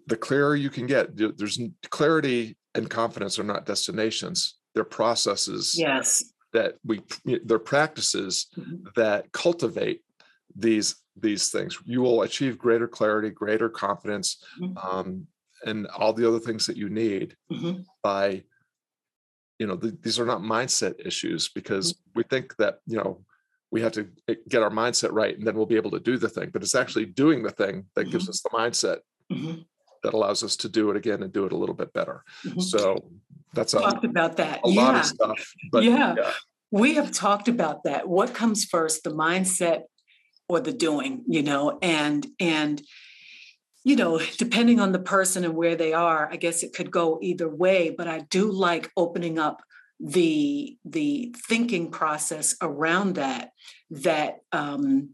[0.08, 1.60] the clearer you can get there's
[1.90, 7.02] clarity and confidence are not destinations they're processes yes that we
[7.46, 8.76] they're practices mm-hmm.
[8.96, 10.02] that cultivate
[10.56, 14.78] these these things you will achieve greater clarity greater confidence mm-hmm.
[14.78, 15.28] um,
[15.66, 17.82] and all the other things that you need mm-hmm.
[18.02, 18.42] by
[19.60, 22.20] you know th- these are not mindset issues because mm-hmm.
[22.20, 23.22] we think that you know
[23.72, 24.10] we have to
[24.48, 26.76] get our mindset right and then we'll be able to do the thing but it's
[26.76, 28.32] actually doing the thing that gives mm-hmm.
[28.32, 28.98] us the mindset
[29.32, 29.62] mm-hmm.
[30.04, 32.24] that allows us to do it again and do it a little bit better
[32.60, 32.98] so
[33.54, 34.62] that's a, talked about that.
[34.64, 34.82] A yeah.
[34.82, 35.54] lot of stuff.
[35.72, 36.16] But yeah.
[36.18, 36.32] yeah.
[36.72, 38.08] We have talked about that.
[38.08, 39.82] What comes first, the mindset
[40.48, 42.82] or the doing, you know, and and
[43.84, 47.18] you know, depending on the person and where they are, I guess it could go
[47.22, 49.62] either way, but I do like opening up
[50.00, 53.52] the the thinking process around that
[53.92, 55.10] that um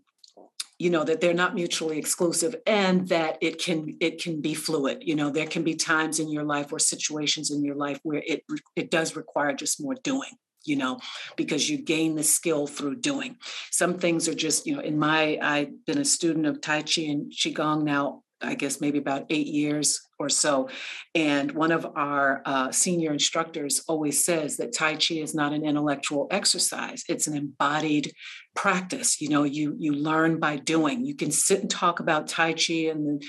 [0.77, 4.99] you know that they're not mutually exclusive and that it can it can be fluid.
[5.01, 8.21] You know there can be times in your life or situations in your life where
[8.25, 8.43] it
[8.75, 10.31] it does require just more doing
[10.65, 10.99] you know
[11.37, 13.37] because you gain the skill through doing.
[13.71, 17.03] Some things are just you know in my i've been a student of tai chi
[17.03, 20.69] and qigong now I guess maybe about eight years or so.
[21.13, 25.65] And one of our uh, senior instructors always says that Tai Chi is not an
[25.65, 28.13] intellectual exercise; it's an embodied
[28.55, 29.19] practice.
[29.19, 31.05] You know, you you learn by doing.
[31.05, 33.25] You can sit and talk about Tai Chi and the,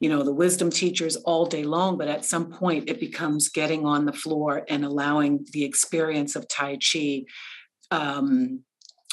[0.00, 3.84] you know, the wisdom teachers all day long, but at some point it becomes getting
[3.84, 7.24] on the floor and allowing the experience of Tai Chi.
[7.90, 8.64] Um,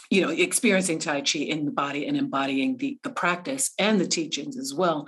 [0.10, 4.08] you know experiencing tai chi in the body and embodying the, the practice and the
[4.08, 5.08] teachings as well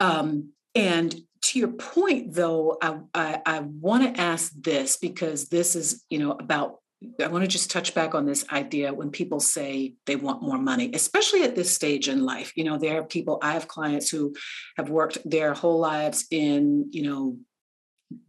[0.00, 5.76] um, and to your point, though, I, I, I want to ask this because this
[5.76, 6.76] is, you know, about.
[7.18, 10.58] I want to just touch back on this idea when people say they want more
[10.58, 12.52] money, especially at this stage in life.
[12.56, 13.38] You know, there are people.
[13.40, 14.34] I have clients who
[14.76, 17.38] have worked their whole lives in, you know,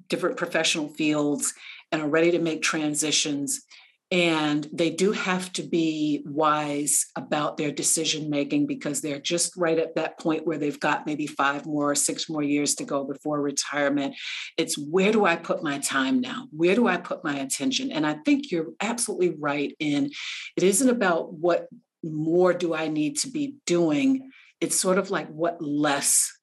[0.07, 1.53] different professional fields
[1.91, 3.65] and are ready to make transitions
[4.11, 9.79] and they do have to be wise about their decision making because they're just right
[9.79, 13.05] at that point where they've got maybe five more or six more years to go
[13.05, 14.15] before retirement.
[14.57, 16.47] It's where do i put my time now?
[16.51, 17.91] Where do i put my attention?
[17.91, 20.11] And i think you're absolutely right in
[20.57, 21.67] it isn't about what
[22.03, 24.29] more do i need to be doing.
[24.59, 26.37] It's sort of like what less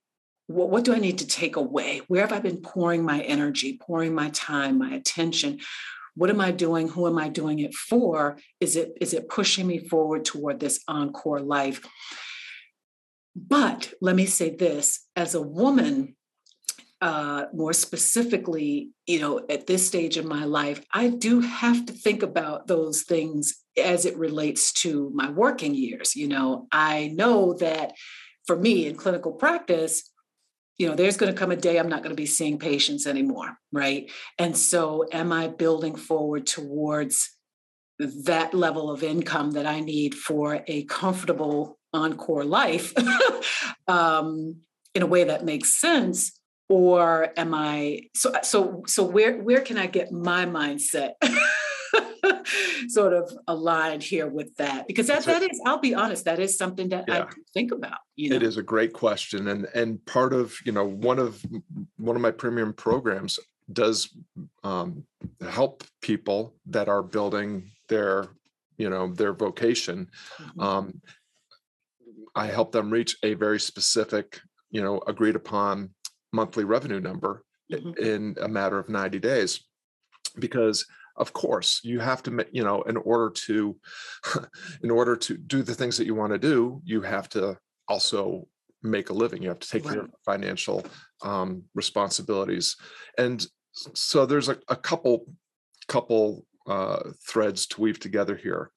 [0.46, 2.00] what, what do i need to take away?
[2.08, 5.58] Where have i been pouring my energy pouring my time my attention
[6.18, 6.88] what am i doing?
[6.88, 8.38] Who am i doing it for?
[8.60, 11.80] Is it is it pushing me forward toward this encore life?
[13.36, 16.16] But let me say this as a woman
[17.00, 21.92] uh, more specifically, you know, at this stage in my life, I do have to
[21.92, 26.16] think about those things as it relates to my working years.
[26.16, 27.92] You know, I know that
[28.48, 30.10] for me in clinical practice,
[30.78, 33.06] you know, there's going to come a day I'm not going to be seeing patients
[33.06, 34.10] anymore, right?
[34.38, 37.36] And so, am I building forward towards
[37.98, 42.94] that level of income that I need for a comfortable encore life
[43.88, 44.60] um,
[44.94, 46.32] in a way that makes sense?
[46.68, 51.12] Or am I so so so where where can I get my mindset
[52.88, 56.56] sort of aligned here with that because that, that is i'll be honest that is
[56.56, 57.24] something that yeah.
[57.24, 58.36] i think about you know?
[58.36, 61.44] it is a great question and and part of you know one of
[61.96, 63.38] one of my premium programs
[63.70, 64.16] does
[64.64, 65.04] um,
[65.46, 68.28] help people that are building their
[68.76, 70.08] you know their vocation
[70.40, 70.60] mm-hmm.
[70.60, 71.00] um,
[72.34, 75.90] i help them reach a very specific you know agreed upon
[76.32, 77.92] monthly revenue number mm-hmm.
[78.02, 79.60] in a matter of 90 days
[80.38, 80.86] because
[81.18, 83.76] of course you have to you know in order to
[84.82, 87.56] in order to do the things that you want to do you have to
[87.88, 88.46] also
[88.82, 89.94] make a living you have to take right.
[89.94, 90.84] your financial
[91.22, 92.76] um, responsibilities
[93.18, 93.46] and
[93.94, 95.26] so there's a, a couple
[95.88, 98.70] couple uh, threads to weave together here.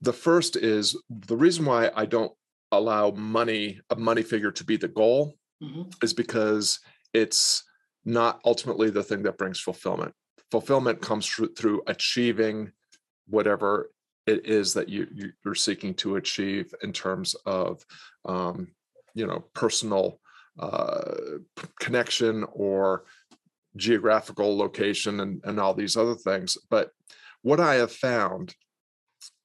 [0.00, 2.32] The first is the reason why I don't
[2.72, 5.92] allow money, a money figure to be the goal Mhm.
[6.02, 6.80] is because
[7.12, 7.62] it's
[8.04, 10.14] not ultimately the thing that brings fulfillment.
[10.52, 12.70] Fulfillment comes through, through achieving
[13.26, 13.90] whatever
[14.26, 17.84] it is that you, you- you're seeking to achieve in terms of,
[18.26, 18.68] um,
[19.14, 20.20] you know, personal
[20.58, 21.14] uh,
[21.80, 23.04] connection or
[23.76, 26.58] geographical location and, and all these other things.
[26.68, 26.90] But
[27.40, 28.54] what I have found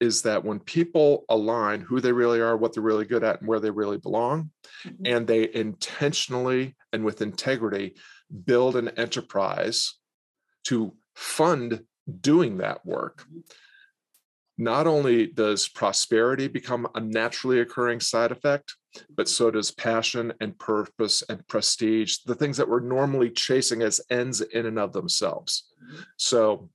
[0.00, 3.48] is that when people align who they really are, what they're really good at, and
[3.48, 4.50] where they really belong,
[4.84, 4.96] Mhm.
[5.06, 7.96] and they intentionally and with integrity
[8.44, 9.97] build an enterprise
[10.68, 11.84] to fund
[12.20, 13.24] doing that work.
[14.56, 18.74] Not only does prosperity become a naturally occurring side effect,
[19.14, 24.00] but so does passion and purpose and prestige, the things that we're normally chasing as
[24.10, 25.72] ends in and of themselves.
[26.16, 26.70] So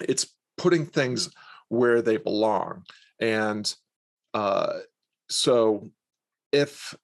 [0.00, 1.30] it's putting things
[1.68, 2.84] where they belong.
[3.20, 3.74] And
[4.34, 4.74] uh,
[5.28, 5.90] so
[6.52, 6.94] if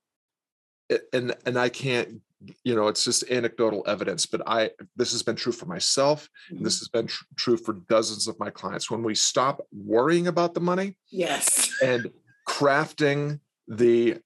[1.13, 2.21] and and I can't,
[2.65, 6.29] you know, it's just anecdotal evidence, but I this has been true for myself.
[6.51, 8.91] and This has been tr- true for dozens of my clients.
[8.91, 11.71] When we stop worrying about the money Yes.
[11.83, 12.11] and
[12.49, 14.19] crafting the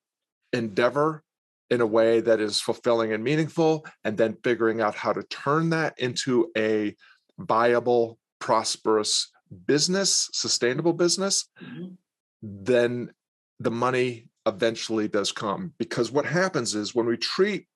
[0.53, 1.23] endeavor
[1.71, 5.71] in a way that is fulfilling and meaningful, and then figuring out how to turn
[5.71, 6.95] that into a
[7.39, 9.31] viable, prosperous
[9.67, 11.97] business, sustainable business, Mhm.
[12.43, 13.13] then
[13.59, 15.75] the money eventually does come.
[15.79, 17.67] Because what happens is when we treat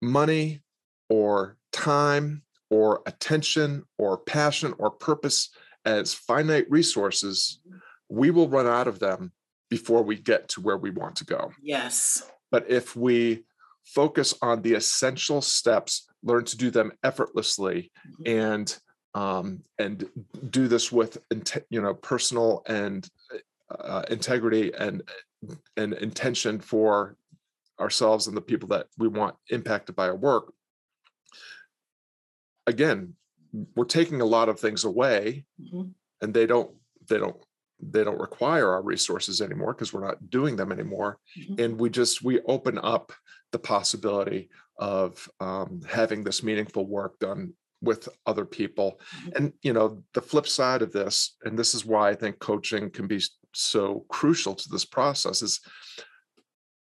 [0.00, 0.62] money
[1.08, 5.50] or time or attention or passion or purpose
[5.84, 7.60] as finite resources,
[8.08, 9.32] we will run out of them
[9.70, 11.52] before we get to where we want to go.
[11.62, 12.30] Yes.
[12.50, 13.44] But if we
[13.84, 17.90] focus on the essential steps, learn to do them effortlessly,
[18.20, 18.28] Mhm.
[18.28, 18.78] and
[19.14, 20.08] um, and
[20.50, 21.18] do this with
[21.70, 23.08] you know personal and
[23.70, 25.02] uh, integrity and
[25.76, 27.16] and intention for
[27.80, 30.52] ourselves and the people that we want impacted by our work.
[32.66, 33.14] Again,
[33.74, 35.94] we're taking a lot of things away, Mhm.
[36.20, 36.74] and they don't
[37.08, 37.42] they don't
[37.80, 41.60] they don't require our resources anymore because we're not doing them anymore Mhm.
[41.60, 43.12] and we just we open up
[43.52, 49.36] the possibility of um, having this meaningful work done with other people Mhm.
[49.36, 52.90] and you know the flip side of this and this is why i think coaching
[52.90, 53.22] can be
[53.54, 55.60] so crucial to this process is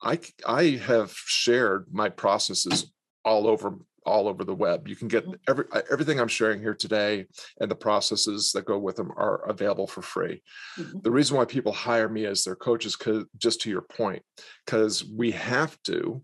[0.02, 2.92] i i have shared my processes
[3.26, 3.74] all over
[4.06, 5.36] all over the web you can get Mhm.
[5.50, 7.26] every uh, everything i'm sharing here today
[7.60, 10.42] and the processes that go with them are available for free
[10.78, 11.04] Mhm.
[11.04, 14.24] the reason why people hire me as their coach is because just to your point
[14.66, 16.22] because we have to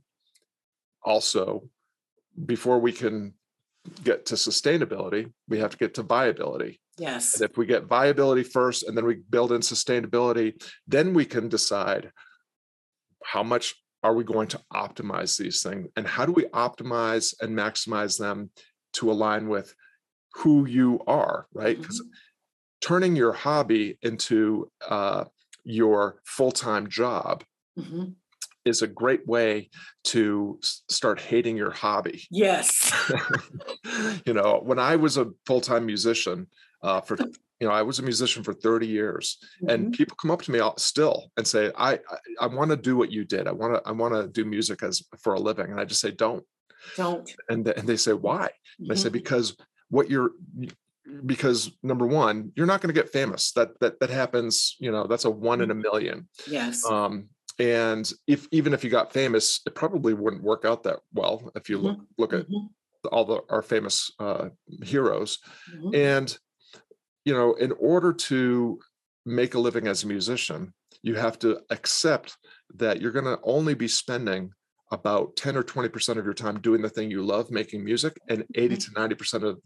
[1.04, 1.70] also
[2.46, 3.34] before we can
[4.04, 7.34] get to sustainability we have to get to viability Yes.
[7.42, 10.54] and if we get viability first and then we build in sustainability
[10.88, 12.12] then we can decide
[13.26, 17.56] how much are we going to optimize these things and how do we optimize and
[17.58, 18.50] maximize them
[18.94, 19.74] to align with
[20.36, 22.02] who you are right because
[22.82, 25.24] turning your hobby into uh,
[25.64, 27.44] your full-time job
[27.80, 28.16] Mhm.
[28.66, 29.70] is a great way
[30.04, 30.60] to
[30.90, 32.92] start hating your hobby Yes.
[34.26, 36.48] you know when i was a full-time musician
[36.84, 37.18] uh, for
[37.64, 39.38] you know i was a musician for 30 years
[39.70, 39.94] and Mhm.
[39.94, 43.10] people come up to me still and say i i, I want to do what
[43.16, 43.48] you did.
[43.48, 45.68] I want to i want to do music as for a living.
[45.72, 46.44] And i just say don't.
[46.98, 47.26] Don't.
[47.52, 48.46] and, and they say why?
[48.80, 49.48] And I say because
[49.96, 50.32] what you're
[51.26, 53.44] because number one you're not going to get famous.
[53.58, 56.18] That that that happens you know that's a one in a million.
[56.58, 56.84] Yes.
[56.86, 57.14] um
[57.60, 61.70] and if even if you got famous it probably wouldn't work out that well if
[61.70, 62.68] you look look at Mhm.
[63.14, 64.46] all the our famous uh
[64.92, 65.32] heroes.
[65.76, 65.92] Mhm.
[66.12, 66.28] and
[67.26, 68.80] you know in order to
[69.26, 72.38] make a living as a musician you have to accept
[72.76, 74.52] that you're going to only be spending
[74.92, 78.44] about 10 or 20% of your time doing the thing you love making music and
[78.56, 79.60] 80 to 90% of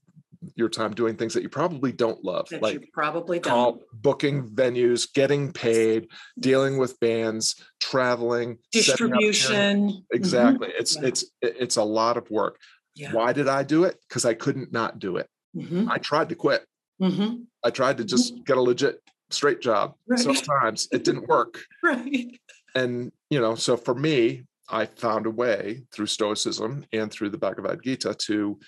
[0.56, 3.52] your time doing things that you probably don't love That like you probably don't.
[3.52, 6.08] call booking venues getting paid
[6.40, 9.90] dealing with bands traveling setting up hearing- Distribution.
[9.90, 10.04] Mhm.
[10.12, 11.08] exactly it's Yeah.
[11.08, 12.58] it's it's a lot of work
[12.96, 13.12] Yeah.
[13.14, 15.90] why did i do it because i couldn't not do it Mhm.
[15.90, 16.64] i tried to quit
[17.02, 17.46] Mhm.
[17.64, 20.44] i tried to just get a legit straight job several Right.
[20.62, 22.40] times it didn't work Right.
[22.76, 27.38] and you know so for me i found a way through stoicism and through the
[27.38, 28.60] bhagavad gita to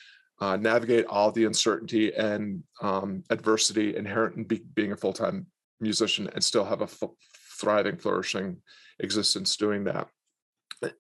[0.42, 5.46] uh, navigate all the uncertainty and um, adversity inherent in be- being a full-time
[5.82, 6.88] musician and still have a
[7.60, 8.62] thriving flourishing
[9.00, 10.08] existence doing that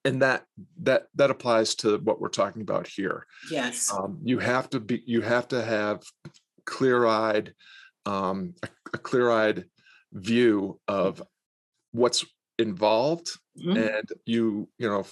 [0.03, 0.43] and that
[0.81, 3.91] that that applies to what we're talking about here Yes.
[3.93, 6.01] um, you have to be you have to have
[6.69, 7.53] clear-eyed,
[8.05, 9.65] um, a, a clear-eyed
[10.13, 11.23] view of
[11.91, 12.25] what's
[12.59, 13.89] involved, Mhm.
[13.89, 15.05] and you, you know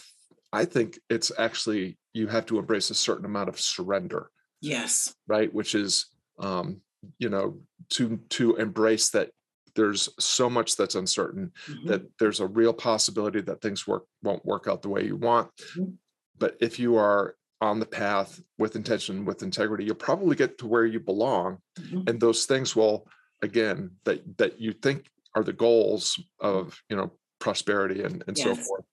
[0.54, 4.32] i think it's actually you have to embrace a certain amount of surrender,
[4.62, 5.16] Yes.
[5.28, 5.54] right?
[5.54, 6.08] Which is,
[6.40, 6.82] um,
[7.20, 7.62] you know,
[7.96, 9.32] to to embrace that
[9.76, 11.88] there's so much that's uncertain Mhm.
[11.90, 15.52] that there's a real possibility that things work won't work out the way you want.
[15.76, 15.98] Mhm.
[16.38, 20.68] But if you are on the path with intention, with integrity, you'll probably get to
[20.68, 21.58] where you belong.
[21.80, 22.08] Mhm.
[22.10, 23.08] And those things will,
[23.42, 28.50] again, that that you think are the goals of you know prosperity and, and so
[28.50, 28.68] Yes.
[28.68, 28.86] forth.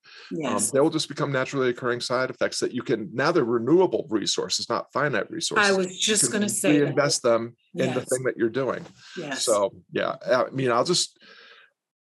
[0.44, 4.06] Um, they will just become naturally occurring side effects that you can now they're renewable
[4.10, 5.70] resources, not finite resources.
[5.70, 8.84] I was just going to say invest reinvest them in the thing that you're doing.
[9.16, 9.44] Yes.
[9.44, 11.18] So yeah, I mean, I'll just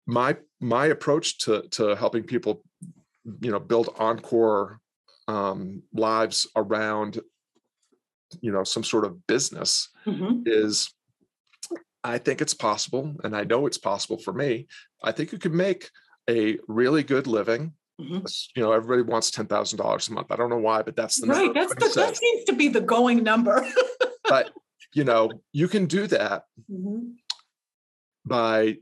[0.06, 2.64] my my approach to to helping people,
[3.42, 4.80] you know, build encore
[5.28, 7.20] um, lives around,
[8.42, 10.44] you know, some sort of business Mhm.
[10.48, 10.90] is,
[12.04, 14.68] I think it's possible, and I know it's possible for me.
[15.04, 15.90] I think you can make
[16.30, 17.74] a really good living.
[18.00, 18.48] Mhm.
[18.56, 20.32] You know, everybody wants ten thousand dollars a month.
[20.32, 21.46] I don't know why, but that's the Right.
[21.46, 23.66] number That's the, that seems to be the going number.
[24.24, 24.54] But
[24.94, 27.16] you know, you can do that Mhm.
[28.26, 28.78] by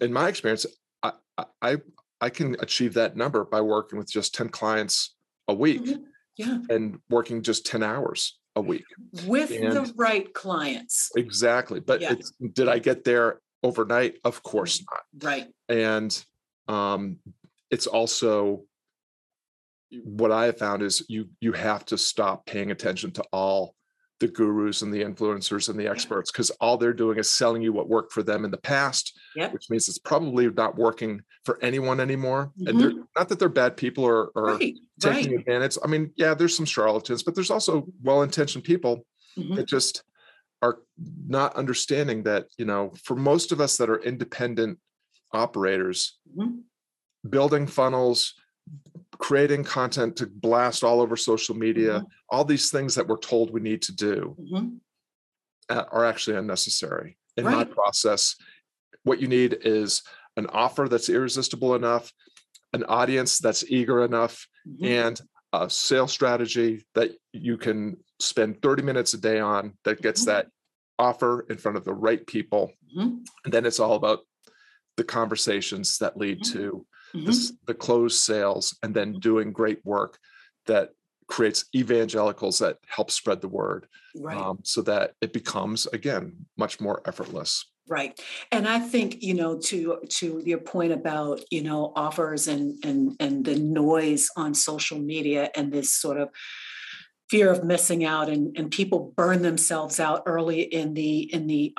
[0.00, 0.66] in my experience
[1.02, 1.12] I-
[1.62, 1.76] I
[2.20, 5.14] i can achieve that number by working with just 10 clients
[5.48, 6.04] a week Mhm.
[6.36, 6.58] Yeah.
[6.70, 8.84] and working just 10 hours a week
[9.26, 11.10] With the right clients.
[11.16, 12.12] exactly but Yeah.
[12.12, 15.52] it's, did i get there overnight of course not Right.
[15.68, 16.24] and
[16.68, 17.18] um
[17.70, 18.64] it's also
[20.04, 23.74] what i have found is you you have to stop paying attention to all
[24.20, 27.72] the gurus and the influencers and the experts because all they're doing is selling you
[27.72, 29.52] what worked for them in the past Yep.
[29.52, 33.76] which means it's probably not working for anyone anymore and they're not that they're bad
[33.76, 34.74] people or, or Right.
[35.00, 35.40] taking Right.
[35.40, 39.04] advantage i mean yeah there's some charlatans but there's also well-intentioned people
[39.36, 39.56] Mhm.
[39.56, 40.04] that just
[40.62, 40.78] are
[41.26, 44.78] not understanding that you know for most of us that are independent
[45.32, 46.62] operators Mhm.
[47.28, 48.34] building funnels
[49.24, 52.06] creating content to blast all over social media Mhm.
[52.28, 54.80] all these things that we're told we need to do Mhm.
[55.70, 58.36] uh, are actually unnecessary in my process
[59.04, 60.02] what you need is
[60.36, 62.12] an offer that's irresistible enough
[62.74, 64.86] an audience that's eager enough Mhm.
[65.00, 65.20] and
[65.54, 70.26] a sales strategy that you can spend 30 minutes a day on that gets Mhm.
[70.26, 70.44] that
[70.98, 73.24] offer in front of the right people Mhm.
[73.44, 74.20] and then it's all about
[74.98, 76.52] the conversations that lead Mhm.
[76.52, 77.24] to Mhm.
[77.26, 79.20] the, the closed sales and then Mhm.
[79.20, 80.18] doing great work
[80.66, 80.90] that
[81.28, 84.36] creates evangelicals that help spread the word Right.
[84.36, 88.18] um, so that it becomes again much more effortless Right.
[88.50, 93.14] And I think, you know, to to your point about, you know, offers and and
[93.20, 96.30] and the noise on social media and this sort of
[97.30, 101.72] fear of missing out and, and people burn themselves out early in the in the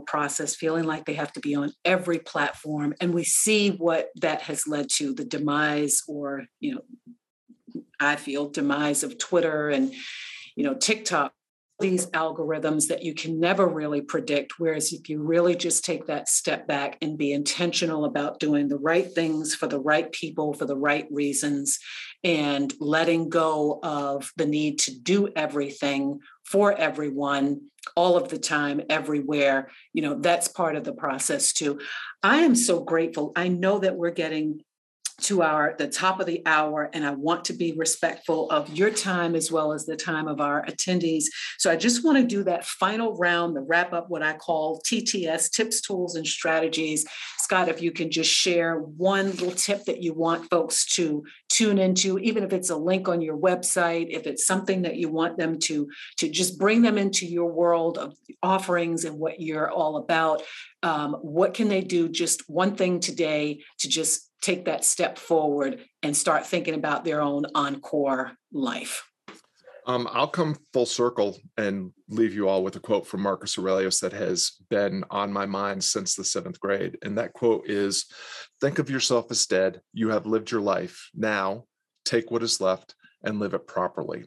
[0.00, 2.94] process, feeling like they have to be on every platform.
[3.00, 8.48] And we see what that has led to the demise or, you know, I feel
[8.48, 9.92] demise of Twitter and,
[10.56, 11.32] you know, TikTok
[11.82, 14.58] these algorithms that you can never really predict.
[14.58, 18.78] Whereas if you really just take that step back and be intentional about doing the
[18.78, 21.78] right things for the right people for the right reasons
[22.24, 27.60] and letting go of the need to do everything for everyone
[27.96, 31.80] all of the time everywhere you know that's part of the process too
[32.22, 34.62] i am so grateful i know that we're getting
[35.22, 38.90] to our the top of the hour and i want to be respectful of your
[38.90, 41.24] time as well as the time of our attendees.
[41.58, 44.80] So i just want to do that final round the wrap up what i call
[44.80, 47.06] tts tips tools and strategies.
[47.38, 51.78] Scott if you can just share one little tip that you want folks to tune
[51.78, 55.36] into even if it's a link on your website if it's something that you want
[55.38, 59.96] them to to just bring them into your world of offerings and what you're all
[59.96, 60.42] about
[60.82, 62.08] um, what can they do?
[62.08, 67.22] Just one thing today to just take that step forward and start thinking about their
[67.22, 69.08] own encore life.
[69.84, 73.98] Um, i'll come full circle and leave you all with a quote from marcus aurelius
[73.98, 76.98] that has been on my mind since the seventh grade.
[77.02, 78.06] And that quote is
[78.60, 79.80] think of yourself as dead.
[79.92, 81.10] You have lived your life.
[81.14, 81.64] Now
[82.04, 84.24] take what is left and live it properly.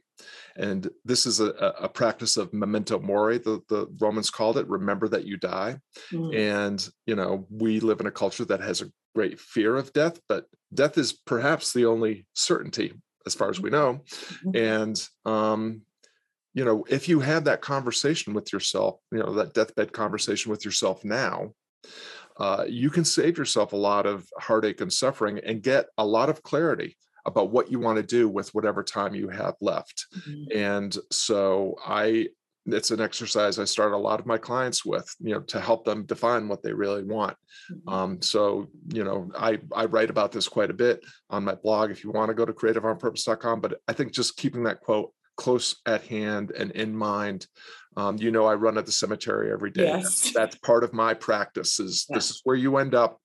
[0.58, 5.08] And this is a, a practice of memento mori the, the romans called it remember
[5.10, 5.78] that you die.
[6.12, 9.94] Mm, and you know we live in a culture that has a great fear of
[9.94, 12.94] death but death is perhaps the only certainty
[13.26, 14.02] as far as we know
[14.44, 14.56] Mhm.
[14.56, 15.82] and um
[16.54, 20.66] you know if you have that conversation with yourself you know that deathbed conversation with
[20.66, 21.54] yourself now
[22.38, 26.30] uh, you can save yourself a lot of heartache and suffering and get a lot
[26.30, 30.48] of clarity about what you want to do with whatever time you have left Mhm.
[30.56, 32.28] and so i
[32.68, 35.86] it's an exercise I start a lot of my clients with, you know, to help
[35.86, 37.38] them define what they really want.
[37.72, 37.92] Mhm.
[37.94, 41.92] Um, so, you know, I, I write about this quite a bit on my blog
[41.92, 43.62] if you want to go to creativeonpurpose.com.
[43.62, 47.46] But I think just keeping that quote close at hand and in mind.
[47.98, 49.84] Um, you know, I run at the cemetery every day.
[49.86, 50.34] That's- Yes.
[50.34, 53.22] That's part of my practice is this is where you end up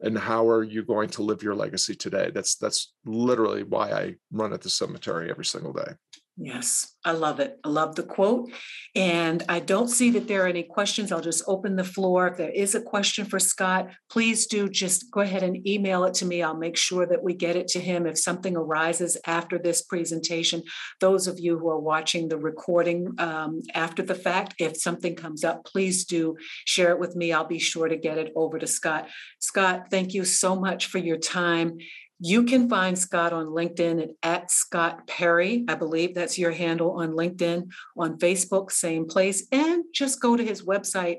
[0.00, 2.30] and how are you going to live your legacy today?
[2.34, 5.92] That's that's literally why I run at the cemetery every single day.
[6.38, 7.58] Yes, I love it.
[7.62, 8.50] I love the quote.
[8.96, 11.12] And I don't see that there are any questions.
[11.12, 12.28] I'll just open the floor.
[12.28, 16.14] If there is a question for Scott, please do just go ahead and email it
[16.14, 16.42] to me.
[16.42, 18.06] I'll make sure that we get it to him.
[18.06, 20.62] If something arises after this presentation,
[21.00, 25.44] those of you who are watching the recording um, after the fact, if something comes
[25.44, 27.32] up, please do share it with me.
[27.32, 29.06] I'll be sure to get it over to Scott.
[29.38, 31.76] Scott, thank you so much for your time.
[32.24, 35.64] You can find Scott on LinkedIn at, at Scott Perry.
[35.66, 37.68] I believe that's your handle on LinkedIn.
[37.98, 39.48] On Facebook, same place.
[39.50, 41.16] And just go to his website,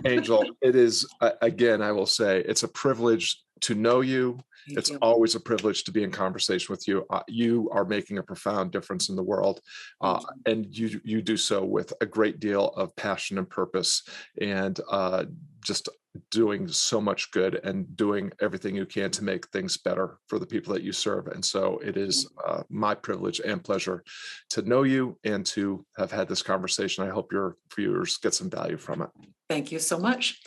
[0.06, 1.08] Angel, it is
[1.42, 4.40] again, I will say, it's a privilege to know you.
[4.68, 4.98] Thank It's you.
[5.02, 7.06] always a privilege to be in conversation with you.
[7.10, 9.62] Uh, you are making a profound difference in the world,
[10.02, 14.04] uh, Thank and you you do so with a great deal of passion and purpose,
[14.42, 15.26] and uh,
[15.64, 15.90] just
[16.32, 20.46] doing so much good and doing everything you can to make things better for the
[20.46, 21.28] people that you serve.
[21.28, 24.04] And so it is uh, my privilege and pleasure
[24.52, 27.04] to know you and to have had this conversation.
[27.04, 29.10] I hope your viewers get some value from it.
[29.50, 30.42] Thank you so much.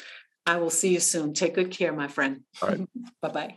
[0.47, 1.35] I will see you soon.
[1.35, 2.41] Take good care, my friend.
[2.62, 2.81] All right.
[3.23, 3.57] bye bye.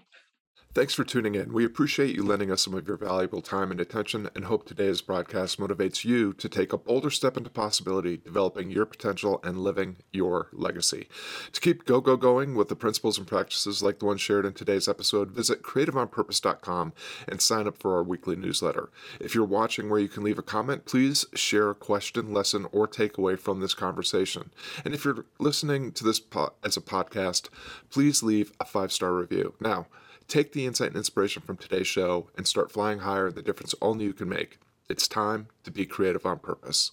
[0.74, 1.51] Thanks for tuning in.
[1.51, 5.01] We appreciate you lending us some of your valuable time and attention and hope today's
[5.01, 9.97] broadcast motivates you to take a bolder step into possibility, developing your potential and living
[10.13, 11.09] your legacy.
[11.51, 14.53] To keep go go going with the principles and practices like the one shared in
[14.53, 16.93] today's episode, visit creativeonpurpose.com
[17.28, 18.91] and sign up for our weekly newsletter.
[19.19, 22.88] If you're watching where you can leave a comment, please share a question, lesson, or
[22.88, 24.51] takeaway from this conversation.
[24.86, 27.49] And if you're listening to this po- as a podcast,
[27.89, 29.53] please leave a five star review.
[29.59, 29.88] Now,
[30.32, 34.05] Take the insight and inspiration from today's show and start flying higher the difference only
[34.05, 34.59] you can make.
[34.89, 36.91] It's time to be creative on purpose.